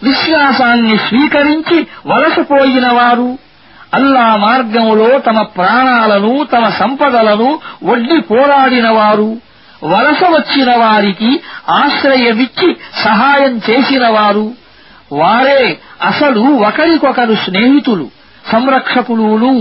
విశ్వాసాన్ని 0.00 0.96
స్వీకరించి 1.06 1.78
వలసపోయిన 2.06 2.86
వారు 2.90 3.28
అల్లా 3.92 4.26
మార్గంలో 4.36 5.08
తమ 5.18 5.38
ప్రాణాలను 5.56 6.32
తమ 6.44 6.64
సంపదలను 6.78 7.48
వడ్డి 7.84 8.18
పోరాడిన 8.30 8.88
వారు 8.90 9.28
వలస 9.82 10.22
వచ్చిన 10.36 10.70
వారికి 10.76 11.30
ఆశ్రయమిచ్చి 11.80 12.68
సహాయం 13.04 13.54
చేసిన 13.68 14.06
వారు 14.16 14.46
వారే 15.12 15.62
అసలు 16.02 16.42
ఒకరికొకరు 16.68 17.36
స్నేహితులు 17.46 18.06
సంరక్షకులును 18.52 19.52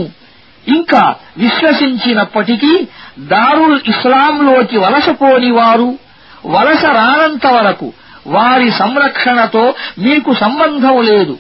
ఇంకా 0.68 1.14
విశ్వసించినప్పటికీ 1.36 2.88
దారుల్ 3.18 3.80
ఇస్లాంలోకి 3.86 4.78
వలసపోని 4.78 5.50
వారు 5.50 5.98
వలస 6.46 6.84
రానంత 6.84 7.46
వరకు 7.46 7.92
వారి 8.26 8.70
సంరక్షణతో 8.70 9.74
మీకు 9.98 10.34
సంబంధం 10.34 11.02
లేదు. 11.02 11.38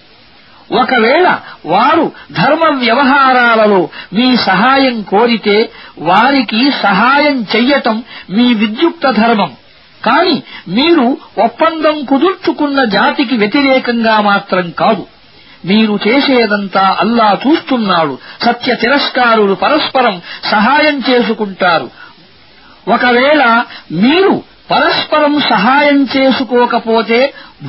ఒకవేళ 0.72 1.38
వారు 1.66 2.12
ధర్మ 2.32 2.78
వ్యవహారాలలో 2.78 3.88
మీ 4.12 4.36
సహాయం 4.36 5.02
కోరితే 5.02 5.70
వారికి 5.98 6.70
సహాయం 6.82 7.46
చెయ్యటం 7.56 8.04
మీ 8.30 8.54
విద్యుక్త 8.54 9.10
ధర్మం. 9.10 9.52
కాని 10.04 10.42
మీరు 10.68 11.16
ఒప్పందం 11.44 12.04
కుదుర్చుకున్న 12.04 12.84
జాతికి 12.84 13.36
వ్యతిరేకంగా 13.36 14.20
మాత్రం 14.20 14.70
కాదు. 14.70 15.06
మీరు 15.69 15.95
చేసేదంతా 16.05 16.83
అల్లా 17.03 17.29
చూస్తున్నాడు 17.43 18.13
సత్య 18.45 18.75
తిరస్కారులు 18.75 19.55
పరస్పరం 19.63 20.15
సహాయం 20.51 20.97
చేసుకుంటారు 21.09 21.87
ఒకవేళ 22.95 23.41
మీరు 24.03 24.33
పరస్పరం 24.71 25.33
సహాయం 25.49 25.99
చేసుకోకపోతే 26.15 27.19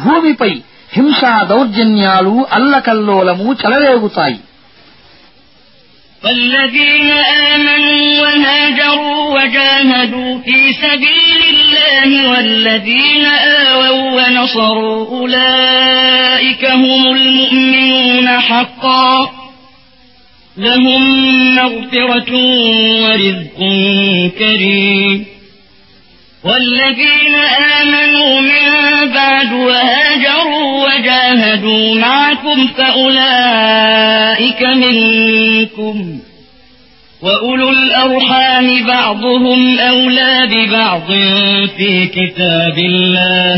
భూమిపై 0.04 0.52
హింసా 0.92 1.34
దౌర్జన్యాలు 1.52 2.36
అల్లకల్లోలము 2.58 3.48
చెలరేగుతాయి 3.62 4.38
والذين 6.22 7.10
آمنوا 7.46 8.20
وهاجروا 8.22 9.20
وجاهدوا 9.36 10.38
في 10.38 10.58
سبيل 10.74 11.40
الله 11.85 12.29
والذين 12.29 13.25
آووا 13.25 14.21
ونصروا 14.21 15.07
أولئك 15.07 16.65
هم 16.65 17.13
المؤمنون 17.15 18.27
حقا. 18.27 19.31
لهم 20.57 21.55
مغفرة 21.55 22.35
ورزق 23.03 23.59
كريم. 24.39 25.25
والذين 26.43 27.35
آمنوا 27.81 28.41
من 28.41 28.65
بعد 29.13 29.53
وهاجروا 29.53 30.85
وجاهدوا 30.85 31.95
معكم 31.95 32.67
فأولئك 32.67 34.61
منكم. 34.61 36.19
وأولو 37.24 37.70
الأرحام 37.70 38.66
بعضهم 38.86 39.60
أولى 39.80 40.32
ببعض 40.46 41.08
في 41.76 42.06
كتاب 42.08 42.76
الله 42.80 43.54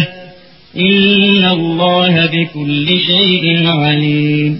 إن 0.76 1.44
الله 1.48 2.14
بكل 2.26 2.88
شيء 3.00 3.44
عليم 3.82 4.52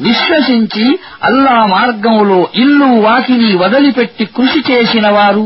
విశ్వసించి 0.00 0.86
అల్లా 1.22 1.58
మార్గంలో 1.66 2.40
ఇల్లు 2.62 2.88
వాకిలి 3.06 3.50
వదిలిపెట్టి 3.62 4.24
కృషి 4.36 4.60
చేసిన 4.70 5.06
వారు 5.08 5.44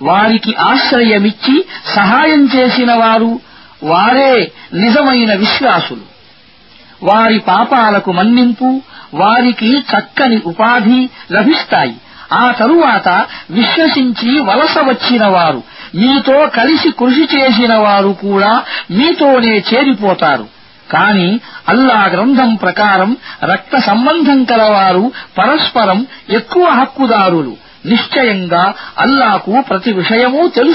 వారికి 0.00 0.52
ఆశ్రయమిచ్చి 0.70 1.54
సహాయం 1.94 2.42
చేసిన 2.54 2.90
వారు 2.94 3.30
వారే 3.82 4.32
నిజమైన 4.82 5.30
విశ్వాసులు 5.44 6.04
వారి 7.03 7.39
పాపాలకు 7.39 8.11
మన్నింపు 8.11 8.81
వారికి 9.13 9.79
చక్కని 9.79 10.41
ఉపాధి 10.45 11.09
లభిస్తాయి. 11.31 11.95
ఆ 12.33 12.51
తరువాత 12.51 13.09
విశ్వసించి 13.51 14.39
వలస 14.39 14.77
వచ్చినవారు 14.77 15.63
మీతో 15.95 16.47
కలిసి 16.47 16.91
కృషి 16.91 17.37
చేసిన 17.37 17.75
వారు 17.75 18.07
కూడా 18.07 18.63
మీతోనే 18.91 19.63
చేరిపోతారు. 19.73 20.47
కాని 20.91 21.39
అల్లా 21.69 22.05
గ్రంథం 22.05 22.55
ప్రకారం 22.55 23.17
రక్త 23.43 23.77
సంబంధం 23.77 24.43
కలవారు 24.43 25.11
పరస్పరం 25.37 26.07
ఎక్కువ 26.29 26.63
హక్కుదారులు. 26.69 27.57
నిశ్చయంగా 27.85 28.73
అల్లాకు 28.99 29.63
ప్రతి 29.69 29.93
విషయమూ 29.93 30.47
తెలుసు. 30.47 30.71